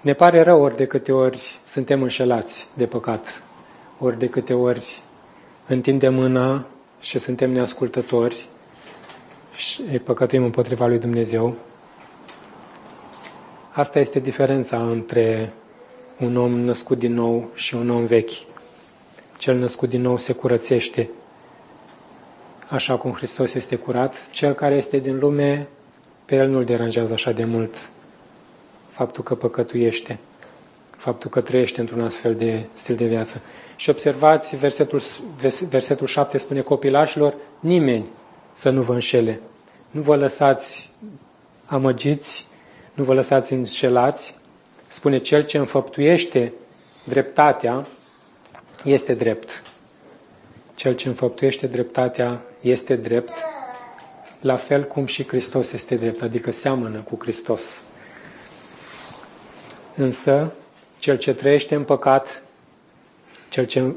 ne 0.00 0.12
pare 0.12 0.42
rău 0.42 0.62
ori 0.62 0.76
de 0.76 0.86
câte 0.86 1.12
ori 1.12 1.58
suntem 1.66 2.02
înșelați 2.02 2.68
de 2.74 2.86
păcat, 2.86 3.42
ori 3.98 4.18
de 4.18 4.28
câte 4.28 4.54
ori 4.54 5.00
întindem 5.66 6.14
mâna 6.14 6.66
și 7.00 7.18
suntem 7.18 7.50
neascultători 7.50 8.48
și 9.56 9.82
păcătuim 9.82 10.44
împotriva 10.44 10.86
lui 10.86 10.98
Dumnezeu. 10.98 11.54
Asta 13.70 13.98
este 13.98 14.18
diferența 14.18 14.82
între 14.82 15.52
un 16.18 16.36
om 16.36 16.58
născut 16.58 16.98
din 16.98 17.14
nou 17.14 17.50
și 17.54 17.74
un 17.74 17.90
om 17.90 18.06
vechi. 18.06 18.49
Cel 19.40 19.56
născut 19.56 19.88
din 19.88 20.02
nou 20.02 20.18
se 20.18 20.32
curățește, 20.32 21.10
așa 22.68 22.96
cum 22.96 23.12
Hristos 23.12 23.54
este 23.54 23.76
curat. 23.76 24.30
Cel 24.30 24.52
care 24.52 24.74
este 24.74 24.98
din 24.98 25.18
lume, 25.18 25.68
pe 26.24 26.36
el 26.36 26.48
nu-l 26.48 26.64
deranjează 26.64 27.12
așa 27.12 27.32
de 27.32 27.44
mult 27.44 27.90
faptul 28.90 29.22
că 29.22 29.34
păcătuiește, 29.34 30.18
faptul 30.90 31.30
că 31.30 31.40
trăiește 31.40 31.80
într-un 31.80 32.00
astfel 32.00 32.34
de 32.34 32.64
stil 32.72 32.94
de 32.94 33.04
viață. 33.04 33.40
Și 33.76 33.90
observați, 33.90 34.56
versetul, 34.56 35.02
versetul 35.68 36.06
7 36.06 36.38
spune 36.38 36.60
copilașilor, 36.60 37.34
nimeni 37.60 38.06
să 38.52 38.70
nu 38.70 38.82
vă 38.82 38.92
înșele. 38.92 39.40
Nu 39.90 40.00
vă 40.00 40.16
lăsați 40.16 40.90
amăgiți, 41.66 42.46
nu 42.94 43.04
vă 43.04 43.14
lăsați 43.14 43.52
înșelați. 43.52 44.34
Spune, 44.88 45.18
cel 45.18 45.42
ce 45.42 45.58
înfăptuiește 45.58 46.52
dreptatea 47.04 47.86
este 48.84 49.14
drept. 49.14 49.62
Cel 50.74 50.94
ce 50.94 51.08
înfăptuiește 51.08 51.66
dreptatea 51.66 52.42
este 52.60 52.96
drept, 52.96 53.32
la 54.40 54.56
fel 54.56 54.84
cum 54.84 55.06
și 55.06 55.26
Hristos 55.26 55.72
este 55.72 55.94
drept, 55.94 56.22
adică 56.22 56.50
seamănă 56.50 56.98
cu 56.98 57.16
Hristos. 57.18 57.82
Însă, 59.96 60.52
cel 60.98 61.18
ce 61.18 61.34
trăiește 61.34 61.74
în 61.74 61.84
păcat, 61.84 62.42
cel 63.48 63.66
ce 63.66 63.92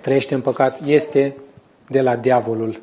trăiește 0.00 0.34
în 0.34 0.40
păcat 0.40 0.80
este 0.86 1.36
de 1.88 2.00
la 2.00 2.16
diavolul, 2.16 2.80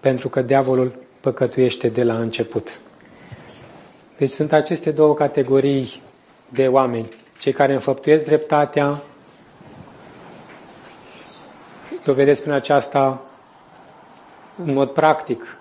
pentru 0.00 0.28
că 0.28 0.42
diavolul 0.42 0.94
păcătuiește 1.20 1.88
de 1.88 2.02
la 2.02 2.18
început. 2.18 2.80
Deci 4.18 4.30
sunt 4.30 4.52
aceste 4.52 4.90
două 4.90 5.14
categorii 5.14 6.02
de 6.48 6.68
oameni. 6.68 7.08
Cei 7.38 7.52
care 7.52 7.72
înfăptuiesc 7.72 8.24
dreptatea, 8.24 9.02
dovedesc 12.04 12.40
prin 12.40 12.52
aceasta 12.52 13.20
în 14.64 14.72
mod 14.72 14.90
practic 14.90 15.56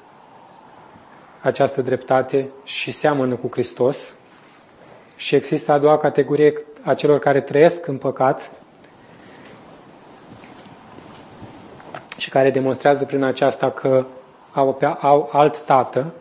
această 1.41 1.82
dreptate 1.82 2.49
și 2.63 2.91
seamănă 2.91 3.36
cu 3.36 3.47
Hristos. 3.52 4.13
Și 5.15 5.36
există 5.36 5.71
a 5.71 5.78
doua 5.78 5.97
categorie 5.97 6.54
a 6.84 6.93
celor 6.93 7.19
care 7.19 7.41
trăiesc 7.41 7.88
în 7.88 7.97
păcat 7.97 8.52
și 12.17 12.30
care 12.30 12.52
demonstrează 12.52 13.06
prin 13.06 13.23
aceasta 13.23 13.71
că 13.71 14.06
au, 14.52 14.78
au 15.02 15.30
alt 15.32 15.62
tată, 15.65 16.13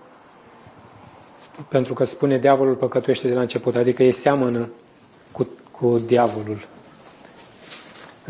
pentru 1.68 1.94
că 1.94 2.04
spune 2.04 2.38
diavolul 2.38 2.74
păcătuiește 2.74 3.28
de 3.28 3.34
la 3.34 3.40
început, 3.40 3.74
adică 3.76 4.02
ei 4.02 4.12
seamănă 4.12 4.68
cu, 5.32 5.48
cu 5.70 5.98
diavolul. 5.98 6.66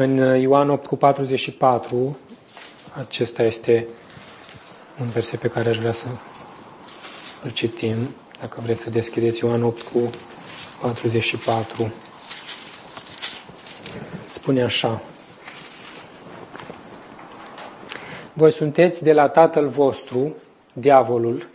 În 0.01 0.41
Ioan 0.41 0.71
8 0.71 0.87
cu 0.87 0.97
44, 0.97 2.19
acesta 2.99 3.43
este 3.43 3.87
un 5.01 5.07
verset 5.07 5.41
pe 5.41 5.49
care 5.49 5.69
aș 5.69 5.79
vrea 5.79 5.93
să 5.93 6.07
îl 7.45 7.51
citim, 7.51 7.97
dacă 8.41 8.61
vreți 8.63 8.83
să 8.83 8.91
deschideți 8.91 9.45
Ioan 9.45 9.63
8 9.63 9.81
cu 9.81 10.11
44. 10.81 11.93
Spune 14.27 14.63
așa. 14.63 15.03
Voi 18.33 18.53
sunteți 18.53 19.03
de 19.03 19.13
la 19.13 19.29
tatăl 19.29 19.69
vostru, 19.69 20.35
diavolul, 20.73 21.47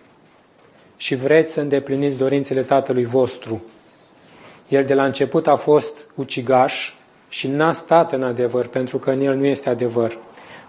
și 0.98 1.16
vreți 1.16 1.54
să 1.54 1.62
îndepliniți 1.62 2.18
dorințele 2.18 2.64
tatălui 2.64 3.06
vostru. 3.06 3.62
El 4.68 4.86
de 4.86 4.94
la 4.94 5.06
început 5.06 5.48
a 5.48 5.56
fost 5.56 5.96
ucigaș 6.16 6.94
și 7.34 7.48
n-a 7.48 7.72
stat 7.72 8.12
în 8.12 8.24
adevăr, 8.24 8.68
pentru 8.68 8.98
că 8.98 9.12
în 9.12 9.22
el 9.22 9.36
nu 9.36 9.46
este 9.46 9.70
adevăr. 9.70 10.18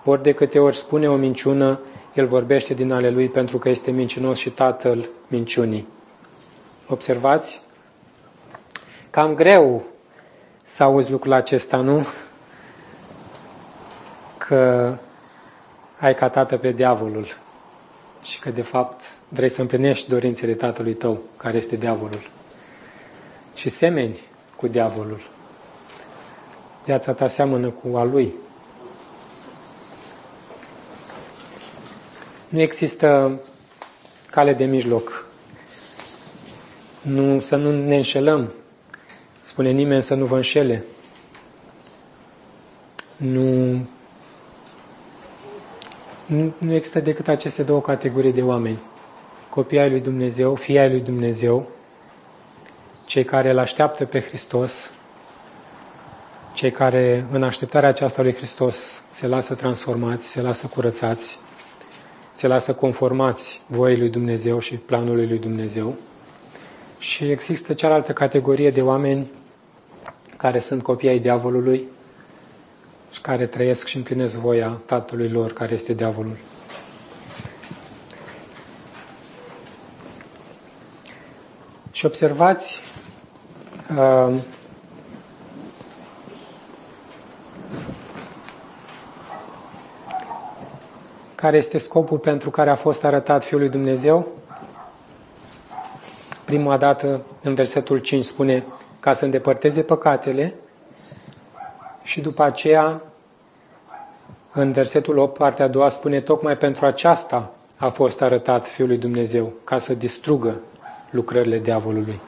Ori 0.05 0.23
de 0.23 0.33
câte 0.33 0.59
ori 0.59 0.77
spune 0.77 1.09
o 1.09 1.17
minciună, 1.17 1.81
el 2.15 2.27
vorbește 2.27 2.75
din 2.75 2.93
ale 2.93 3.11
lui 3.11 3.29
pentru 3.29 3.59
că 3.59 3.69
este 3.69 3.91
mincinos 3.91 4.39
și 4.39 4.51
tatăl 4.51 5.09
minciunii. 5.29 5.89
Observați? 6.89 7.61
Cam 9.11 9.35
greu 9.35 9.85
să 10.65 10.83
auzi 10.83 11.11
lucrul 11.11 11.33
acesta, 11.33 11.77
nu? 11.77 12.07
Că 14.39 14.95
ai 15.99 16.15
ca 16.15 16.29
tată 16.29 16.57
pe 16.57 16.71
diavolul 16.71 17.27
și 18.23 18.39
că 18.39 18.51
de 18.51 18.63
fapt 18.63 19.01
vrei 19.29 19.49
să 19.49 19.61
împlinești 19.61 20.09
dorințele 20.09 20.53
tatălui 20.53 20.95
tău, 20.95 21.21
care 21.37 21.57
este 21.57 21.77
diavolul. 21.77 22.31
Și 23.55 23.69
semeni 23.69 24.19
cu 24.57 24.67
diavolul. 24.67 25.33
Viața 26.85 27.13
ta 27.13 27.29
seamănă 27.29 27.69
cu 27.69 27.97
a 27.97 28.03
lui. 28.03 28.35
Nu 32.49 32.61
există 32.61 33.41
cale 34.31 34.53
de 34.53 34.65
mijloc. 34.65 35.27
Nu, 37.03 37.41
să 37.41 37.57
nu 37.57 37.87
ne 37.87 37.97
înșelăm. 37.97 38.53
Spune 39.41 39.71
nimeni 39.71 40.03
să 40.03 40.15
nu 40.15 40.25
vă 40.25 40.37
înșele. 40.37 40.85
Nu, 43.17 43.73
nu, 46.27 46.53
nu 46.59 46.75
există 46.75 47.01
decât 47.01 47.29
aceste 47.29 47.63
două 47.63 47.81
categorii 47.81 48.33
de 48.33 48.43
oameni. 48.43 48.79
Copii 49.49 49.79
ai 49.79 49.91
lui 49.91 50.01
Dumnezeu, 50.01 50.55
fii 50.55 50.79
ai 50.79 50.91
lui 50.91 51.01
Dumnezeu, 51.01 51.69
cei 53.05 53.25
care 53.25 53.51
îl 53.51 53.59
așteaptă 53.59 54.05
pe 54.05 54.21
Hristos, 54.21 54.94
cei 56.55 56.71
care 56.71 57.27
în 57.33 57.43
așteptarea 57.43 57.89
aceasta 57.89 58.23
lui 58.23 58.35
Hristos 58.35 59.03
se 59.13 59.27
lasă 59.27 59.55
transformați, 59.55 60.27
se 60.27 60.41
lasă 60.41 60.67
curățați, 60.67 61.39
se 62.33 62.47
lasă 62.47 62.75
conformați 62.75 63.61
voii 63.67 63.99
lui 63.99 64.09
Dumnezeu 64.09 64.59
și 64.59 64.77
planului 64.77 65.27
lui 65.27 65.39
Dumnezeu. 65.39 65.95
Și 66.99 67.25
există 67.25 67.73
cealaltă 67.73 68.13
categorie 68.13 68.71
de 68.71 68.83
oameni 68.83 69.31
care 70.37 70.59
sunt 70.59 70.83
copii 70.83 71.09
ai 71.09 71.19
diavolului 71.19 71.85
și 73.11 73.21
care 73.21 73.47
trăiesc 73.47 73.87
și 73.87 73.97
împlinesc 73.97 74.35
voia 74.37 74.81
tatălui 74.87 75.29
lor, 75.29 75.53
care 75.53 75.73
este 75.73 75.93
diavolul. 75.93 76.37
Și 81.93 82.07
observați 82.07 82.81
uh, 83.97 84.41
care 91.45 91.57
este 91.57 91.79
scopul 91.79 92.19
pentru 92.19 92.51
care 92.51 92.71
a 92.71 92.75
fost 92.75 93.05
arătat 93.05 93.45
Fiul 93.45 93.61
lui 93.61 93.69
Dumnezeu? 93.69 94.27
Prima 96.45 96.77
dată, 96.77 97.21
în 97.43 97.55
versetul 97.55 97.99
5, 97.99 98.25
spune 98.25 98.65
ca 99.01 99.13
să 99.13 99.25
îndepărteze 99.25 99.83
păcatele 99.83 100.55
și 102.03 102.21
după 102.21 102.43
aceea, 102.43 103.01
în 104.53 104.73
versetul 104.73 105.19
8, 105.19 105.37
partea 105.37 105.65
a 105.65 105.69
doua, 105.69 105.89
spune 105.89 106.21
tocmai 106.21 106.57
pentru 106.57 106.87
aceasta 106.87 107.51
a 107.79 107.89
fost 107.89 108.23
arătat 108.23 108.67
Fiul 108.67 108.89
lui 108.89 108.99
Dumnezeu, 108.99 109.53
ca 109.65 109.79
să 109.79 109.95
distrugă 109.95 110.55
lucrările 111.11 111.59
diavolului. 111.59 112.21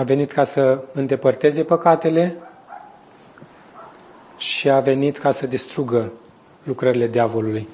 A 0.00 0.02
venit 0.02 0.32
ca 0.32 0.44
să 0.44 0.84
îndepărteze 0.92 1.62
păcatele 1.62 2.36
și 4.36 4.70
a 4.70 4.80
venit 4.80 5.18
ca 5.18 5.32
să 5.32 5.46
distrugă 5.46 6.12
lucrările 6.62 7.06
diavolului. 7.06 7.68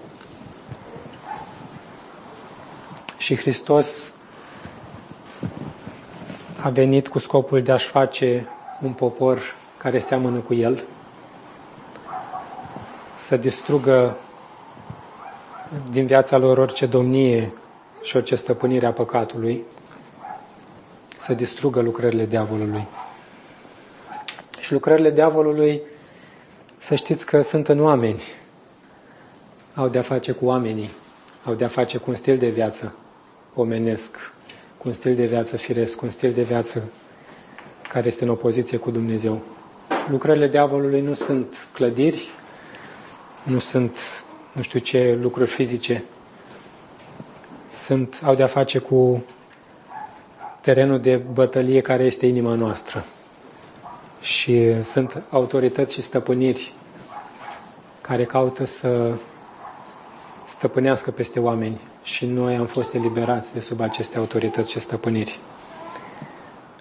Și 3.16 3.36
Hristos 3.36 4.12
a 6.62 6.68
venit 6.68 7.08
cu 7.08 7.18
scopul 7.18 7.62
de 7.62 7.72
a-și 7.72 7.88
face 7.88 8.46
un 8.82 8.92
popor 8.92 9.54
care 9.76 9.98
seamănă 9.98 10.38
cu 10.38 10.54
El, 10.54 10.82
să 13.14 13.36
distrugă 13.36 14.16
din 15.90 16.06
viața 16.06 16.36
lor 16.36 16.58
orice 16.58 16.86
domnie 16.86 17.52
și 18.02 18.16
orice 18.16 18.34
stăpânire 18.34 18.86
a 18.86 18.92
păcatului, 18.92 19.64
să 21.26 21.34
distrugă 21.34 21.80
lucrările 21.80 22.26
diavolului. 22.26 22.86
Și 24.60 24.72
lucrările 24.72 25.10
diavolului, 25.10 25.80
să 26.78 26.94
știți 26.94 27.26
că 27.26 27.40
sunt 27.40 27.68
în 27.68 27.80
oameni. 27.80 28.22
Au 29.74 29.88
de-a 29.88 30.02
face 30.02 30.32
cu 30.32 30.44
oamenii, 30.44 30.90
au 31.44 31.54
de-a 31.54 31.68
face 31.68 31.98
cu 31.98 32.10
un 32.10 32.16
stil 32.16 32.38
de 32.38 32.48
viață 32.48 32.96
omenesc, 33.54 34.32
cu 34.76 34.88
un 34.88 34.94
stil 34.94 35.14
de 35.14 35.24
viață 35.24 35.56
firesc, 35.56 35.96
cu 35.96 36.04
un 36.04 36.10
stil 36.10 36.32
de 36.32 36.42
viață 36.42 36.82
care 37.92 38.06
este 38.06 38.24
în 38.24 38.30
opoziție 38.30 38.78
cu 38.78 38.90
Dumnezeu. 38.90 39.42
Lucrările 40.10 40.48
diavolului 40.48 41.00
nu 41.00 41.14
sunt 41.14 41.68
clădiri, 41.72 42.28
nu 43.42 43.58
sunt 43.58 44.24
nu 44.52 44.62
știu 44.62 44.78
ce 44.78 45.18
lucruri 45.20 45.50
fizice, 45.50 46.04
sunt, 47.70 48.20
au 48.22 48.34
de-a 48.34 48.46
face 48.46 48.78
cu 48.78 49.24
terenul 50.66 51.00
de 51.00 51.16
bătălie 51.16 51.80
care 51.80 52.04
este 52.04 52.26
inima 52.26 52.54
noastră. 52.54 53.04
Și 54.20 54.82
sunt 54.82 55.22
autorități 55.30 55.94
și 55.94 56.02
stăpâniri 56.02 56.72
care 58.00 58.24
caută 58.24 58.64
să 58.64 59.12
stăpânească 60.46 61.10
peste 61.10 61.40
oameni 61.40 61.80
și 62.02 62.26
noi 62.26 62.56
am 62.56 62.66
fost 62.66 62.94
eliberați 62.94 63.52
de 63.52 63.60
sub 63.60 63.80
aceste 63.80 64.18
autorități 64.18 64.70
și 64.70 64.80
stăpâniri. 64.80 65.38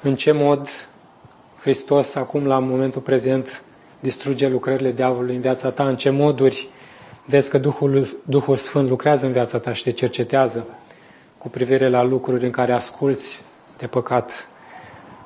În 0.01 0.15
ce 0.15 0.31
mod 0.31 0.69
Hristos 1.61 2.15
acum, 2.15 2.45
la 2.45 2.59
momentul 2.59 3.01
prezent, 3.01 3.63
distruge 3.99 4.47
lucrările 4.47 4.91
diavolului 4.91 5.35
în 5.35 5.41
viața 5.41 5.69
ta? 5.71 5.87
În 5.87 5.95
ce 5.95 6.09
moduri 6.09 6.67
vezi 7.25 7.49
că 7.49 7.57
Duhul, 7.57 8.17
Duhul 8.23 8.57
Sfânt 8.57 8.89
lucrează 8.89 9.25
în 9.25 9.31
viața 9.31 9.57
ta 9.57 9.73
și 9.73 9.83
te 9.83 9.91
cercetează 9.91 10.67
cu 11.37 11.49
privire 11.49 11.89
la 11.89 12.03
lucruri 12.03 12.45
în 12.45 12.51
care 12.51 12.71
asculți 12.73 13.44
de 13.77 13.87
păcat, 13.87 14.47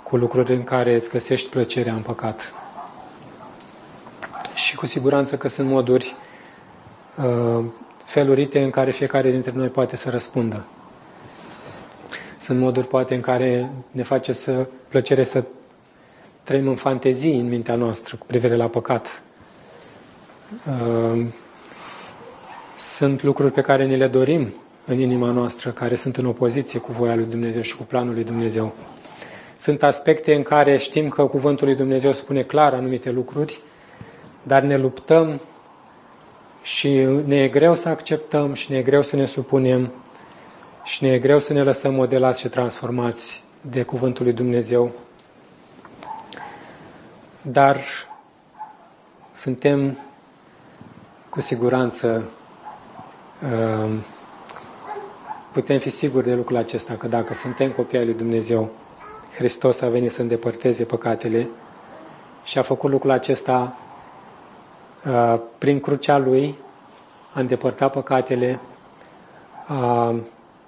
cu 0.03 0.17
lucruri 0.17 0.53
în 0.53 0.63
care 0.63 0.95
îți 0.95 1.09
găsești 1.09 1.49
plăcerea 1.49 1.93
în 1.93 2.01
păcat. 2.01 2.53
Și 4.53 4.75
cu 4.75 4.85
siguranță 4.85 5.37
că 5.37 5.47
sunt 5.47 5.69
moduri 5.69 6.15
uh, 7.23 7.65
felurite 8.03 8.63
în 8.63 8.69
care 8.69 8.91
fiecare 8.91 9.31
dintre 9.31 9.51
noi 9.55 9.67
poate 9.67 9.95
să 9.95 10.09
răspundă. 10.09 10.65
Sunt 12.39 12.59
moduri 12.59 12.87
poate 12.87 13.15
în 13.15 13.21
care 13.21 13.71
ne 13.91 14.03
face 14.03 14.33
să 14.33 14.67
plăcere 14.87 15.23
să 15.23 15.43
trăim 16.43 16.67
în 16.67 16.75
fantezii 16.75 17.39
în 17.39 17.47
mintea 17.47 17.75
noastră 17.75 18.15
cu 18.15 18.25
privire 18.25 18.55
la 18.55 18.67
păcat. 18.67 19.21
Uh, 20.67 21.25
sunt 22.77 23.23
lucruri 23.23 23.51
pe 23.51 23.61
care 23.61 23.85
ni 23.85 23.97
le 23.97 24.07
dorim 24.07 24.53
în 24.89 24.99
inima 24.99 25.31
noastră, 25.31 25.69
care 25.69 25.95
sunt 25.95 26.17
în 26.17 26.25
opoziție 26.25 26.79
cu 26.79 26.91
voia 26.91 27.15
lui 27.15 27.25
Dumnezeu 27.25 27.61
și 27.61 27.75
cu 27.75 27.83
planul 27.83 28.13
lui 28.13 28.23
Dumnezeu. 28.23 28.73
Sunt 29.57 29.83
aspecte 29.83 30.35
în 30.35 30.43
care 30.43 30.77
știm 30.77 31.09
că 31.09 31.25
Cuvântul 31.25 31.67
lui 31.67 31.75
Dumnezeu 31.75 32.13
spune 32.13 32.41
clar 32.41 32.73
anumite 32.73 33.11
lucruri, 33.11 33.59
dar 34.43 34.61
ne 34.61 34.77
luptăm 34.77 35.41
și 36.61 37.07
ne 37.25 37.35
e 37.35 37.47
greu 37.47 37.75
să 37.75 37.89
acceptăm 37.89 38.53
și 38.53 38.71
ne 38.71 38.77
e 38.77 38.81
greu 38.81 39.01
să 39.01 39.15
ne 39.15 39.25
supunem 39.25 39.91
și 40.83 41.03
ne 41.03 41.09
e 41.09 41.19
greu 41.19 41.39
să 41.39 41.53
ne 41.53 41.63
lăsăm 41.63 41.93
modelați 41.93 42.39
și 42.39 42.47
transformați 42.47 43.43
de 43.61 43.83
Cuvântul 43.83 44.23
lui 44.23 44.33
Dumnezeu. 44.33 44.91
Dar 47.41 47.77
suntem 49.31 49.97
cu 51.29 51.41
siguranță 51.41 52.29
Ehm, 53.43 54.03
putem 55.51 55.77
fi 55.77 55.89
siguri 55.89 56.25
de 56.25 56.33
lucrul 56.33 56.57
acesta, 56.57 56.93
că 56.93 57.07
dacă 57.07 57.33
suntem 57.33 57.71
copii 57.71 57.97
ai 57.97 58.05
lui 58.05 58.13
Dumnezeu, 58.13 58.69
Hristos 59.35 59.81
a 59.81 59.87
venit 59.87 60.11
să 60.11 60.21
îndepărteze 60.21 60.83
păcatele 60.83 61.47
și 62.43 62.57
a 62.57 62.61
făcut 62.61 62.91
lucrul 62.91 63.11
acesta 63.11 63.77
uh, 65.05 65.39
prin 65.57 65.79
crucea 65.79 66.17
Lui, 66.17 66.55
a 67.33 67.39
îndepărtat 67.39 67.91
păcatele, 67.91 68.59
a 69.67 70.15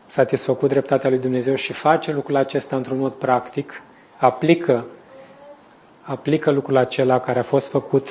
satisfăcut 0.05 0.69
dreptatea 0.69 1.09
lui 1.09 1.19
Dumnezeu 1.19 1.55
și 1.55 1.73
face 1.73 2.11
lucrul 2.11 2.35
acesta 2.35 2.75
într-un 2.75 2.97
mod 2.97 3.11
practic, 3.11 3.81
aplică, 4.17 4.85
aplică 6.01 6.51
lucrul 6.51 6.77
acela 6.77 7.19
care 7.19 7.39
a 7.39 7.43
fost 7.43 7.69
făcut, 7.69 8.07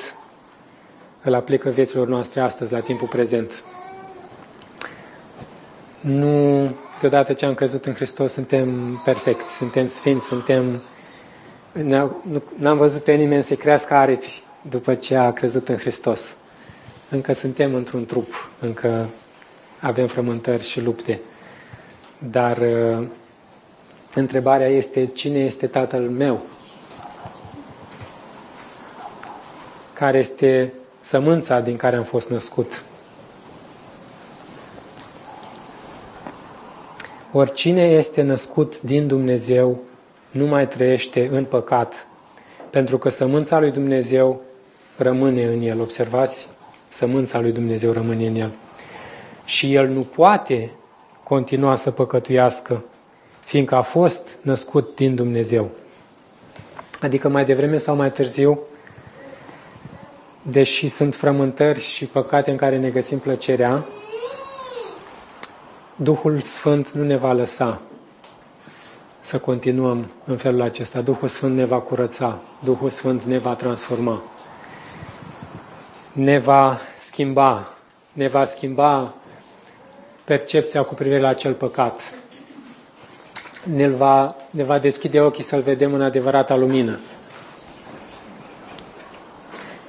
îl 1.23 1.33
aplică 1.33 1.69
vieților 1.69 2.07
noastre 2.07 2.41
astăzi, 2.41 2.73
la 2.73 2.79
timpul 2.79 3.07
prezent. 3.07 3.63
Nu, 6.01 6.75
deodată 6.99 7.33
ce 7.33 7.45
am 7.45 7.53
crezut 7.53 7.85
în 7.85 7.93
Hristos, 7.93 8.33
suntem 8.33 8.67
perfecți, 9.05 9.55
suntem 9.55 9.87
sfinți, 9.87 10.25
suntem... 10.25 10.81
N-am 12.55 12.77
văzut 12.77 13.03
pe 13.03 13.13
nimeni 13.13 13.43
să 13.43 13.55
crească 13.55 13.93
aripi 13.93 14.43
după 14.69 14.95
ce 14.95 15.15
a 15.15 15.33
crezut 15.33 15.69
în 15.69 15.77
Hristos. 15.77 16.35
Încă 17.09 17.33
suntem 17.33 17.75
într-un 17.75 18.05
trup, 18.05 18.49
încă 18.59 19.09
avem 19.79 20.07
frământări 20.07 20.63
și 20.63 20.81
lupte. 20.81 21.19
Dar 22.17 22.57
uh, 22.57 23.07
întrebarea 24.13 24.67
este, 24.67 25.05
cine 25.05 25.39
este 25.39 25.67
Tatăl 25.67 26.01
meu? 26.01 26.41
Care 29.93 30.17
este 30.17 30.73
sămânța 30.99 31.59
din 31.59 31.77
care 31.77 31.95
am 31.95 32.03
fost 32.03 32.29
născut? 32.29 32.83
Oricine 37.33 37.81
este 37.81 38.21
născut 38.21 38.81
din 38.81 39.07
Dumnezeu 39.07 39.79
nu 40.31 40.45
mai 40.45 40.67
trăiește 40.67 41.29
în 41.31 41.45
păcat, 41.45 42.07
pentru 42.69 42.97
că 42.97 43.09
sămânța 43.09 43.59
lui 43.59 43.71
Dumnezeu 43.71 44.41
rămâne 44.97 45.45
în 45.45 45.61
el. 45.61 45.79
Observați? 45.79 46.49
Sămânța 46.89 47.39
lui 47.39 47.51
Dumnezeu 47.51 47.91
rămâne 47.91 48.27
în 48.27 48.35
el. 48.35 48.51
Și 49.45 49.73
el 49.73 49.87
nu 49.87 49.99
poate 49.99 50.71
continua 51.23 51.75
să 51.75 51.91
păcătuiască, 51.91 52.83
fiindcă 53.39 53.75
a 53.75 53.81
fost 53.81 54.37
născut 54.41 54.95
din 54.95 55.15
Dumnezeu. 55.15 55.69
Adică 57.01 57.29
mai 57.29 57.45
devreme 57.45 57.77
sau 57.77 57.95
mai 57.95 58.11
târziu, 58.11 58.59
deși 60.41 60.87
sunt 60.87 61.15
frământări 61.15 61.79
și 61.79 62.05
păcate 62.05 62.51
în 62.51 62.57
care 62.57 62.77
ne 62.77 62.89
găsim 62.89 63.19
plăcerea, 63.19 63.85
Duhul 65.95 66.41
Sfânt 66.41 66.91
nu 66.91 67.03
ne 67.03 67.17
va 67.17 67.33
lăsa 67.33 67.81
să 69.21 69.39
continuăm 69.39 70.11
în 70.25 70.37
felul 70.37 70.61
acesta. 70.61 71.01
Duhul 71.01 71.27
Sfânt 71.27 71.55
ne 71.55 71.65
va 71.65 71.79
curăța, 71.79 72.39
Duhul 72.63 72.89
Sfânt 72.89 73.23
ne 73.23 73.37
va 73.37 73.53
transforma, 73.53 74.21
ne 76.11 76.37
va 76.37 76.77
schimba, 76.99 77.67
ne 78.13 78.27
va 78.27 78.45
schimba 78.45 79.13
percepția 80.23 80.83
cu 80.83 80.93
privire 80.93 81.19
la 81.19 81.27
acel 81.27 81.53
păcat. 81.53 82.13
Ne 83.63 83.87
va, 83.87 84.35
ne 84.49 84.63
va 84.63 84.79
deschide 84.79 85.21
ochii 85.21 85.43
să-L 85.43 85.61
vedem 85.61 85.93
în 85.93 86.01
adevărata 86.01 86.55
lumină. 86.55 86.99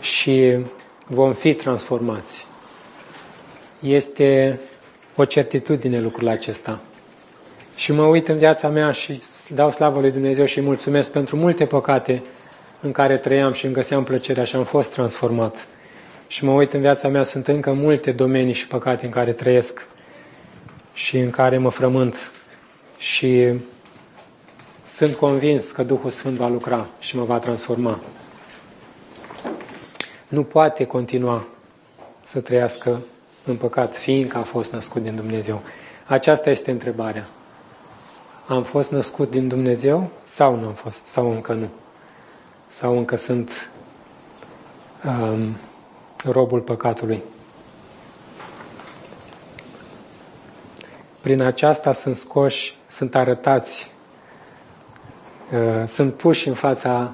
Și 0.00 0.58
vom 1.06 1.32
fi 1.32 1.54
transformați. 1.54 2.46
Este 3.80 4.60
o 5.16 5.24
certitudine 5.24 6.00
lucrul 6.00 6.28
acesta. 6.28 6.80
Și 7.76 7.92
mă 7.92 8.02
uit 8.04 8.28
în 8.28 8.38
viața 8.38 8.68
mea 8.68 8.90
și 8.90 9.22
dau 9.48 9.70
slavă 9.70 10.00
lui 10.00 10.10
Dumnezeu 10.10 10.44
și 10.44 10.60
mulțumesc 10.60 11.10
pentru 11.10 11.36
multe 11.36 11.66
păcate 11.66 12.22
în 12.80 12.92
care 12.92 13.16
trăiam 13.16 13.52
și 13.52 13.64
îmi 13.64 13.74
găseam 13.74 14.04
plăcerea 14.04 14.44
și 14.44 14.56
am 14.56 14.64
fost 14.64 14.92
transformat. 14.92 15.66
Și 16.26 16.44
mă 16.44 16.52
uit 16.52 16.72
în 16.72 16.80
viața 16.80 17.08
mea, 17.08 17.24
sunt 17.24 17.48
încă 17.48 17.72
multe 17.72 18.12
domenii 18.12 18.52
și 18.52 18.66
păcate 18.66 19.04
în 19.04 19.10
care 19.10 19.32
trăiesc 19.32 19.86
și 20.94 21.18
în 21.18 21.30
care 21.30 21.58
mă 21.58 21.70
frământ. 21.70 22.32
Și 22.98 23.48
sunt 24.84 25.14
convins 25.14 25.70
că 25.70 25.82
Duhul 25.82 26.10
Sfânt 26.10 26.36
va 26.36 26.48
lucra 26.48 26.86
și 27.00 27.16
mă 27.16 27.24
va 27.24 27.38
transforma. 27.38 28.00
Nu 30.28 30.42
poate 30.42 30.84
continua 30.84 31.46
să 32.22 32.40
trăiască 32.40 33.00
în 33.46 33.56
păcat, 33.56 33.96
fiindcă 33.96 34.38
a 34.38 34.42
fost 34.42 34.72
născut 34.72 35.02
din 35.02 35.16
Dumnezeu? 35.16 35.62
Aceasta 36.06 36.50
este 36.50 36.70
întrebarea. 36.70 37.26
Am 38.46 38.62
fost 38.62 38.90
născut 38.90 39.30
din 39.30 39.48
Dumnezeu 39.48 40.10
sau 40.22 40.56
nu 40.56 40.66
am 40.66 40.72
fost? 40.72 41.04
Sau 41.04 41.30
încă 41.30 41.52
nu? 41.52 41.68
Sau 42.68 42.96
încă 42.96 43.16
sunt 43.16 43.70
um, 45.04 45.56
robul 46.24 46.60
păcatului. 46.60 47.22
Prin 51.20 51.40
aceasta 51.42 51.92
sunt 51.92 52.16
scoși, 52.16 52.76
sunt 52.88 53.14
arătați, 53.14 53.92
uh, 55.52 55.86
sunt 55.86 56.14
puși 56.14 56.48
în 56.48 56.54
fața 56.54 57.12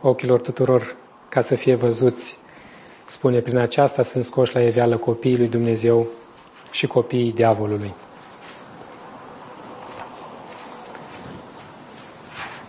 ochilor 0.00 0.40
tuturor 0.40 0.96
ca 1.28 1.40
să 1.40 1.54
fie 1.54 1.74
văzuți. 1.74 2.38
Spune, 3.06 3.40
prin 3.40 3.56
aceasta 3.56 4.02
sunt 4.02 4.24
scoși 4.24 4.54
la 4.54 4.62
eveală 4.62 4.96
copiii 4.96 5.36
lui 5.36 5.48
Dumnezeu 5.48 6.06
și 6.70 6.86
copiii 6.86 7.32
diavolului. 7.32 7.94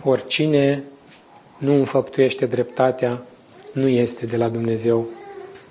Oricine 0.02 0.84
nu 1.58 1.74
înfăptuiește 1.74 2.46
dreptatea, 2.46 3.22
nu 3.72 3.88
este 3.88 4.26
de 4.26 4.36
la 4.36 4.48
Dumnezeu 4.48 5.06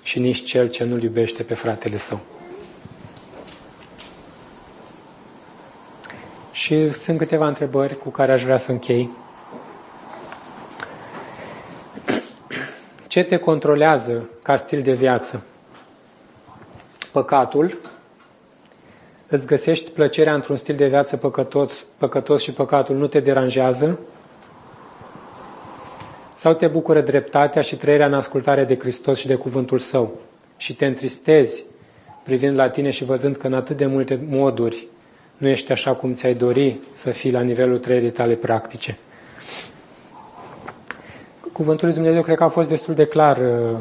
și 0.02 0.18
nici 0.18 0.44
cel 0.44 0.68
ce 0.68 0.84
nu-l 0.84 1.02
iubește 1.02 1.42
pe 1.42 1.54
fratele 1.54 1.96
său. 1.96 2.20
Și 6.52 6.92
sunt 6.92 7.18
câteva 7.18 7.46
întrebări 7.46 7.98
cu 7.98 8.08
care 8.08 8.32
aș 8.32 8.42
vrea 8.42 8.58
să 8.58 8.70
închei. 8.70 9.10
Ce 13.16 13.24
te 13.24 13.36
controlează 13.36 14.28
ca 14.42 14.56
stil 14.56 14.82
de 14.82 14.92
viață? 14.92 15.42
Păcatul? 17.12 17.78
Îți 19.28 19.46
găsești 19.46 19.90
plăcerea 19.90 20.34
într-un 20.34 20.56
stil 20.56 20.74
de 20.74 20.86
viață 20.86 21.16
păcătos, 21.16 21.84
păcătos 21.98 22.42
și 22.42 22.52
păcatul 22.52 22.96
nu 22.96 23.06
te 23.06 23.20
deranjează? 23.20 23.98
Sau 26.34 26.54
te 26.54 26.66
bucură 26.66 27.00
dreptatea 27.00 27.62
și 27.62 27.76
trăirea 27.76 28.06
în 28.06 28.14
ascultare 28.14 28.64
de 28.64 28.78
Hristos 28.78 29.18
și 29.18 29.26
de 29.26 29.34
cuvântul 29.34 29.78
Său 29.78 30.18
și 30.56 30.74
te 30.74 30.86
întristezi 30.86 31.64
privind 32.24 32.56
la 32.56 32.70
tine 32.70 32.90
și 32.90 33.04
văzând 33.04 33.36
că 33.36 33.46
în 33.46 33.54
atât 33.54 33.76
de 33.76 33.86
multe 33.86 34.20
moduri 34.28 34.86
nu 35.36 35.48
ești 35.48 35.72
așa 35.72 35.94
cum 35.94 36.14
ți-ai 36.14 36.34
dori 36.34 36.76
să 36.94 37.10
fii 37.10 37.32
la 37.32 37.40
nivelul 37.40 37.78
trăirii 37.78 38.10
tale 38.10 38.34
practice. 38.34 38.98
Cuvântul 41.56 41.86
lui 41.86 41.96
Dumnezeu 41.96 42.22
cred 42.22 42.36
că 42.36 42.44
a 42.44 42.48
fost 42.48 42.68
destul 42.68 42.94
de 42.94 43.06
clar 43.06 43.36
uh, 43.36 43.78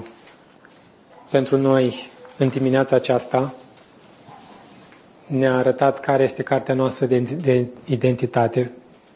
pentru 1.31 1.57
noi 1.57 2.09
în 2.37 2.47
dimineața 2.47 2.95
aceasta. 2.95 3.53
Ne-a 5.27 5.55
arătat 5.55 5.99
care 5.99 6.23
este 6.23 6.43
cartea 6.43 6.75
noastră 6.75 7.05
de, 7.05 7.19
de 7.19 7.65
identitate, 7.85 8.71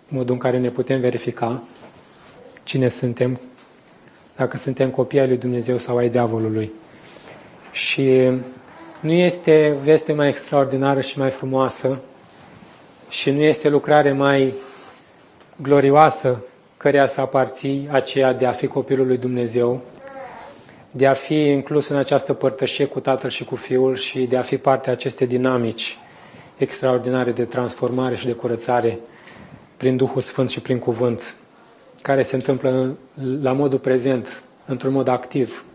modul 0.08 0.34
în 0.34 0.40
care 0.40 0.60
ne 0.60 0.70
putem 0.70 1.00
verifica 1.00 1.64
cine 2.64 2.90
suntem, 2.90 3.40
dacă 4.36 4.58
suntem 4.58 4.90
copii 4.90 5.20
ai 5.20 5.28
lui 5.28 5.38
Dumnezeu 5.38 5.78
sau 5.78 5.98
ai 5.98 6.10
diavolului. 6.10 6.72
Și 7.72 8.32
nu 9.00 9.12
este 9.12 9.78
veste 9.84 10.14
mai 10.14 10.28
extraordinară 10.28 11.02
și 11.02 11.20
mai 11.20 11.30
frumoasă 11.30 12.00
și 13.10 13.32
nu 13.32 13.42
este 13.42 13.70
lucrare 13.70 14.12
mai 14.12 14.54
glorioasă 15.62 16.44
căreia 16.80 17.08
să 17.08 17.22
aparții, 17.22 17.88
aceea 17.92 18.34
de 18.34 18.46
a 18.46 18.52
fi 18.52 18.68
copilul 18.68 19.08
lui 19.08 19.18
Dumnezeu, 19.18 19.82
de 20.92 21.08
a 21.08 21.14
fi 21.14 21.36
inclus 21.36 21.88
în 21.88 21.98
această 21.98 22.34
părtășie 22.34 22.86
cu 22.86 23.00
Tatăl 23.00 23.30
și 23.30 23.44
cu 23.44 23.56
Fiul 23.56 23.96
și 23.96 24.20
de 24.20 24.38
a 24.38 24.42
fi 24.42 24.58
parte 24.58 24.90
a 24.90 24.92
acestei 24.92 25.28
dinamici 25.28 25.98
extraordinare 26.58 27.32
de 27.32 27.44
transformare 27.44 28.16
și 28.16 28.26
de 28.26 28.32
curățare 28.32 29.00
prin 29.78 29.98
Duhul 29.98 30.22
Sfânt 30.22 30.50
și 30.50 30.62
prin 30.62 30.80
cuvânt, 30.80 31.36
care 32.02 32.24
se 32.24 32.36
întâmplă 32.36 32.98
la 33.42 33.52
modul 33.52 33.80
prezent, 33.80 34.44
într-un 34.66 34.94
mod 34.94 35.08
activ 35.08 35.66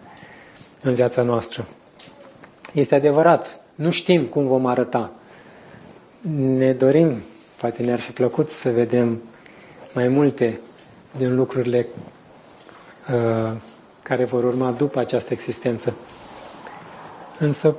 în 0.83 0.95
viața 0.95 1.23
noastră. 1.23 1.67
Este 2.73 2.95
adevărat, 2.95 3.61
nu 3.75 3.91
știm 3.91 4.23
cum 4.23 4.47
vom 4.47 4.67
arăta. 4.67 5.13
Ne 6.37 6.73
dorim, 6.73 7.15
poate 7.61 7.83
ne-ar 7.83 7.99
fi 7.99 8.11
plăcut 8.11 8.51
să 8.51 8.71
vedem 8.71 9.23
mai 9.93 10.09
multe 10.09 10.61
din 11.17 11.35
lucrurile 11.35 11.87
uh, 13.13 13.53
care 14.03 14.25
vor 14.25 14.45
urma 14.45 14.71
după 14.71 14.99
această 14.99 15.33
existență. 15.33 15.95
Însă 17.39 17.77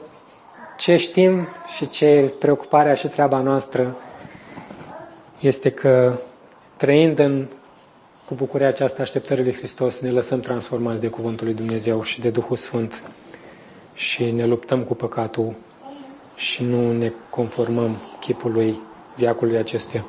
ce 0.78 0.98
știm 0.98 1.48
și 1.76 1.90
ce 1.90 2.34
preocuparea 2.40 2.94
și 2.94 3.08
treaba 3.08 3.42
noastră 3.42 3.96
este 5.40 5.70
că 5.70 6.20
trăind 6.78 7.20
în, 7.20 7.46
cu 8.26 8.34
bucuria 8.34 8.68
aceasta 8.68 9.02
așteptării 9.02 9.44
lui 9.44 9.54
Hristos, 9.54 10.00
ne 10.00 10.10
lăsăm 10.12 10.40
transformați 10.40 11.00
de 11.00 11.08
Cuvântul 11.08 11.46
lui 11.46 11.56
Dumnezeu 11.56 12.04
și 12.04 12.22
de 12.22 12.30
Duhul 12.30 12.58
Sfânt 12.58 13.04
și 13.94 14.32
ne 14.32 14.46
luptăm 14.46 14.84
cu 14.84 14.94
păcatul 14.96 15.54
și 16.36 16.64
nu 16.64 16.92
ne 16.92 17.12
conformăm 17.30 17.98
chipului 18.20 18.80
viacului 19.16 19.58
acestuia. 19.58 20.06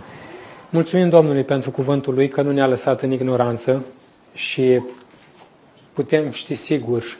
Mulțumim 0.77 1.09
Domnului 1.09 1.45
pentru 1.45 1.71
cuvântul 1.71 2.15
Lui 2.15 2.29
că 2.29 2.43
nu 2.43 2.53
ne-a 2.53 2.67
lăsat 2.67 3.03
în 3.03 3.13
ignoranță 3.13 3.85
și 4.35 4.83
putem 5.93 6.31
ști 6.31 6.55
sigur 6.55 7.17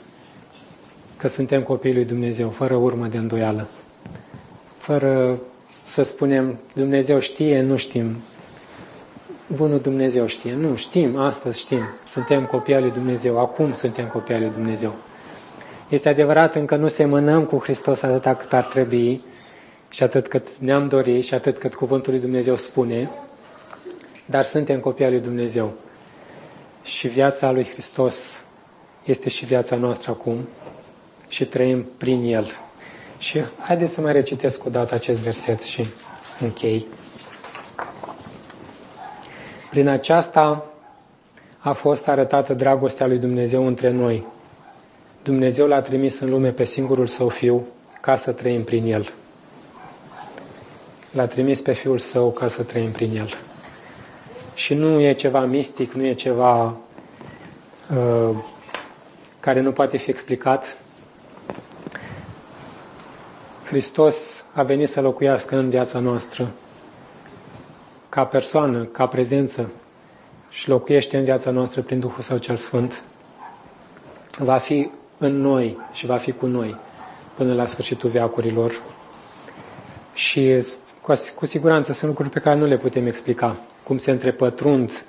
că 1.17 1.27
suntem 1.27 1.61
copiii 1.61 1.93
lui 1.93 2.05
Dumnezeu, 2.05 2.49
fără 2.49 2.75
urmă 2.75 3.07
de 3.07 3.17
îndoială. 3.17 3.67
Fără 4.77 5.39
să 5.83 6.03
spunem, 6.03 6.59
Dumnezeu 6.73 7.19
știe, 7.19 7.61
nu 7.61 7.77
știm. 7.77 8.15
Bunul 9.55 9.79
Dumnezeu 9.79 10.25
știe. 10.25 10.53
Nu, 10.53 10.75
știm, 10.75 11.17
astăzi 11.17 11.59
știm. 11.59 11.83
Suntem 12.07 12.45
copii 12.45 12.75
al 12.75 12.81
lui 12.81 12.91
Dumnezeu, 12.91 13.39
acum 13.39 13.73
suntem 13.73 14.07
copii 14.07 14.33
al 14.33 14.41
lui 14.41 14.51
Dumnezeu. 14.51 14.93
Este 15.89 16.09
adevărat, 16.09 16.55
încă 16.55 16.75
nu 16.75 16.87
semănăm 16.87 17.43
cu 17.43 17.57
Hristos 17.57 18.01
atât 18.01 18.37
cât 18.37 18.53
ar 18.53 18.63
trebui 18.63 19.21
și 19.89 20.03
atât 20.03 20.27
cât 20.27 20.47
ne-am 20.59 20.87
dorit 20.87 21.25
și 21.25 21.33
atât 21.33 21.57
cât 21.57 21.75
Cuvântul 21.75 22.11
lui 22.11 22.21
Dumnezeu 22.21 22.55
spune, 22.55 23.09
dar 24.29 24.43
suntem 24.43 24.79
copii 24.79 25.05
al 25.05 25.11
lui 25.11 25.19
Dumnezeu. 25.19 25.73
Și 26.83 27.07
viața 27.07 27.51
lui 27.51 27.65
Hristos 27.65 28.43
este 29.03 29.29
și 29.29 29.45
viața 29.45 29.75
noastră 29.75 30.11
acum 30.11 30.47
și 31.27 31.45
trăim 31.45 31.85
prin 31.97 32.21
El. 32.21 32.47
Și 33.17 33.43
haideți 33.59 33.93
să 33.93 34.01
mai 34.01 34.11
recitesc 34.11 34.65
o 34.65 34.69
dată 34.69 34.93
acest 34.95 35.19
verset 35.19 35.61
și 35.61 35.87
închei. 36.39 36.85
Prin 39.69 39.87
aceasta 39.87 40.65
a 41.57 41.71
fost 41.71 42.07
arătată 42.07 42.53
dragostea 42.53 43.07
lui 43.07 43.17
Dumnezeu 43.17 43.67
între 43.67 43.89
noi. 43.89 44.25
Dumnezeu 45.23 45.67
l-a 45.67 45.81
trimis 45.81 46.19
în 46.19 46.29
lume 46.29 46.49
pe 46.49 46.63
singurul 46.63 47.07
său 47.07 47.29
fiu 47.29 47.65
ca 48.01 48.15
să 48.15 48.31
trăim 48.31 48.63
prin 48.63 48.85
el. 48.85 49.13
L-a 51.11 51.25
trimis 51.25 51.59
pe 51.59 51.73
fiul 51.73 51.97
său 51.97 52.31
ca 52.31 52.47
să 52.47 52.63
trăim 52.63 52.91
prin 52.91 53.17
el 53.17 53.37
și 54.57 54.73
nu 54.73 54.99
e 54.99 55.13
ceva 55.13 55.39
mistic, 55.39 55.91
nu 55.91 56.05
e 56.05 56.13
ceva 56.13 56.75
uh, 57.95 58.35
care 59.39 59.59
nu 59.59 59.71
poate 59.71 59.97
fi 59.97 60.09
explicat. 60.09 60.77
Hristos 63.65 64.45
a 64.53 64.63
venit 64.63 64.89
să 64.89 65.01
locuiască 65.01 65.57
în 65.57 65.69
viața 65.69 65.99
noastră 65.99 66.47
ca 68.09 68.25
persoană, 68.25 68.83
ca 68.83 69.07
prezență 69.07 69.69
și 70.49 70.69
locuiește 70.69 71.17
în 71.17 71.23
viața 71.23 71.51
noastră 71.51 71.81
prin 71.81 71.99
Duhul 71.99 72.23
Său 72.23 72.37
cel 72.37 72.55
Sfânt. 72.55 73.03
Va 74.37 74.57
fi 74.57 74.89
în 75.17 75.41
noi 75.41 75.77
și 75.91 76.05
va 76.05 76.17
fi 76.17 76.31
cu 76.31 76.45
noi 76.45 76.75
până 77.35 77.53
la 77.53 77.65
sfârșitul 77.65 78.09
veacurilor. 78.09 78.81
Și 80.13 80.65
cu, 81.01 81.13
cu 81.35 81.45
siguranță 81.45 81.93
sunt 81.93 82.09
lucruri 82.09 82.29
pe 82.29 82.39
care 82.39 82.59
nu 82.59 82.65
le 82.65 82.77
putem 82.77 83.07
explica 83.07 83.55
cum 83.87 83.97
se 83.97 84.11
întrepătrund 84.11 85.03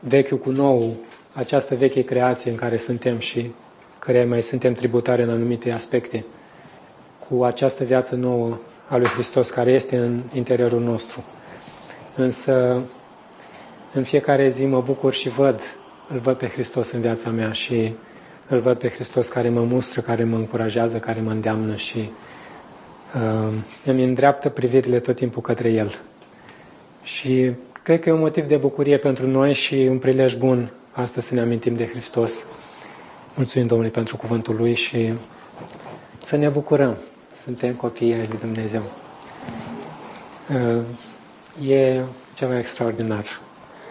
vechiul 0.00 0.38
cu 0.38 0.50
nou, 0.50 0.96
această 1.32 1.74
veche 1.74 2.02
creație 2.02 2.50
în 2.50 2.56
care 2.56 2.76
suntem 2.76 3.18
și 3.18 3.50
care 3.98 4.24
mai 4.24 4.42
suntem 4.42 4.72
tributare 4.72 5.22
în 5.22 5.30
anumite 5.30 5.70
aspecte, 5.70 6.24
cu 7.28 7.44
această 7.44 7.84
viață 7.84 8.14
nouă 8.14 8.56
a 8.88 8.96
lui 8.96 9.06
Hristos 9.06 9.50
care 9.50 9.70
este 9.70 9.96
în 9.96 10.22
interiorul 10.34 10.80
nostru. 10.80 11.24
Însă, 12.16 12.82
în 13.92 14.02
fiecare 14.02 14.48
zi 14.48 14.64
mă 14.64 14.80
bucur 14.80 15.12
și 15.12 15.28
văd, 15.28 15.60
îl 16.12 16.18
văd 16.18 16.36
pe 16.36 16.48
Hristos 16.48 16.90
în 16.90 17.00
viața 17.00 17.30
mea 17.30 17.52
și 17.52 17.92
îl 18.48 18.58
văd 18.58 18.78
pe 18.78 18.88
Hristos 18.88 19.28
care 19.28 19.48
mă 19.48 19.62
mustră, 19.62 20.00
care 20.00 20.24
mă 20.24 20.36
încurajează, 20.36 20.98
care 20.98 21.20
mă 21.20 21.30
îndeamnă 21.30 21.76
și 21.76 22.10
uh, 23.14 23.52
îmi 23.84 24.04
îndreaptă 24.04 24.48
privirile 24.48 25.00
tot 25.00 25.16
timpul 25.16 25.42
către 25.42 25.68
El. 25.68 25.98
Și 27.02 27.52
Cred 27.88 28.00
că 28.00 28.08
e 28.08 28.12
un 28.12 28.18
motiv 28.18 28.46
de 28.46 28.56
bucurie 28.56 28.98
pentru 28.98 29.26
noi 29.26 29.52
și 29.52 29.74
un 29.74 29.98
prilej 29.98 30.34
bun 30.34 30.70
astăzi 30.92 31.26
să 31.26 31.34
ne 31.34 31.40
amintim 31.40 31.74
de 31.74 31.86
Hristos. 31.86 32.46
Mulțumim 33.34 33.66
Domnului 33.66 33.92
pentru 33.92 34.16
cuvântul 34.16 34.56
Lui 34.56 34.74
și 34.74 35.12
să 36.24 36.36
ne 36.36 36.48
bucurăm. 36.48 36.96
Suntem 37.44 37.74
copii 37.74 38.14
ai 38.14 38.26
Lui 38.28 38.38
Dumnezeu. 38.38 38.82
E 41.68 42.00
ceva 42.34 42.58
extraordinar 42.58 43.40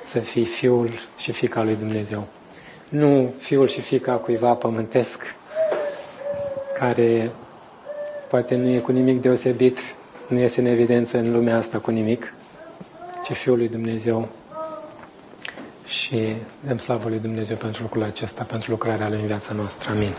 să 0.03 0.19
fii 0.19 0.45
fiul 0.45 0.89
și 1.17 1.31
fica 1.31 1.63
lui 1.63 1.75
Dumnezeu. 1.75 2.27
Nu 2.89 3.33
fiul 3.39 3.67
și 3.67 3.81
fica 3.81 4.13
cuiva 4.13 4.53
pământesc, 4.53 5.35
care 6.79 7.31
poate 8.29 8.55
nu 8.55 8.69
e 8.69 8.79
cu 8.79 8.91
nimic 8.91 9.21
deosebit, 9.21 9.77
nu 10.27 10.39
iese 10.39 10.59
în 10.59 10.65
evidență 10.65 11.17
în 11.17 11.31
lumea 11.31 11.57
asta 11.57 11.77
cu 11.77 11.91
nimic, 11.91 12.33
ci 13.27 13.35
Fiul 13.35 13.57
lui 13.57 13.69
Dumnezeu. 13.69 14.27
Și 15.85 16.35
dăm 16.67 16.77
slavă 16.77 17.09
lui 17.09 17.19
Dumnezeu 17.19 17.55
pentru 17.55 17.81
lucrul 17.81 18.03
acesta, 18.03 18.43
pentru 18.43 18.71
lucrarea 18.71 19.09
lui 19.09 19.19
în 19.19 19.25
viața 19.25 19.53
noastră. 19.53 19.91
Amin. 19.91 20.13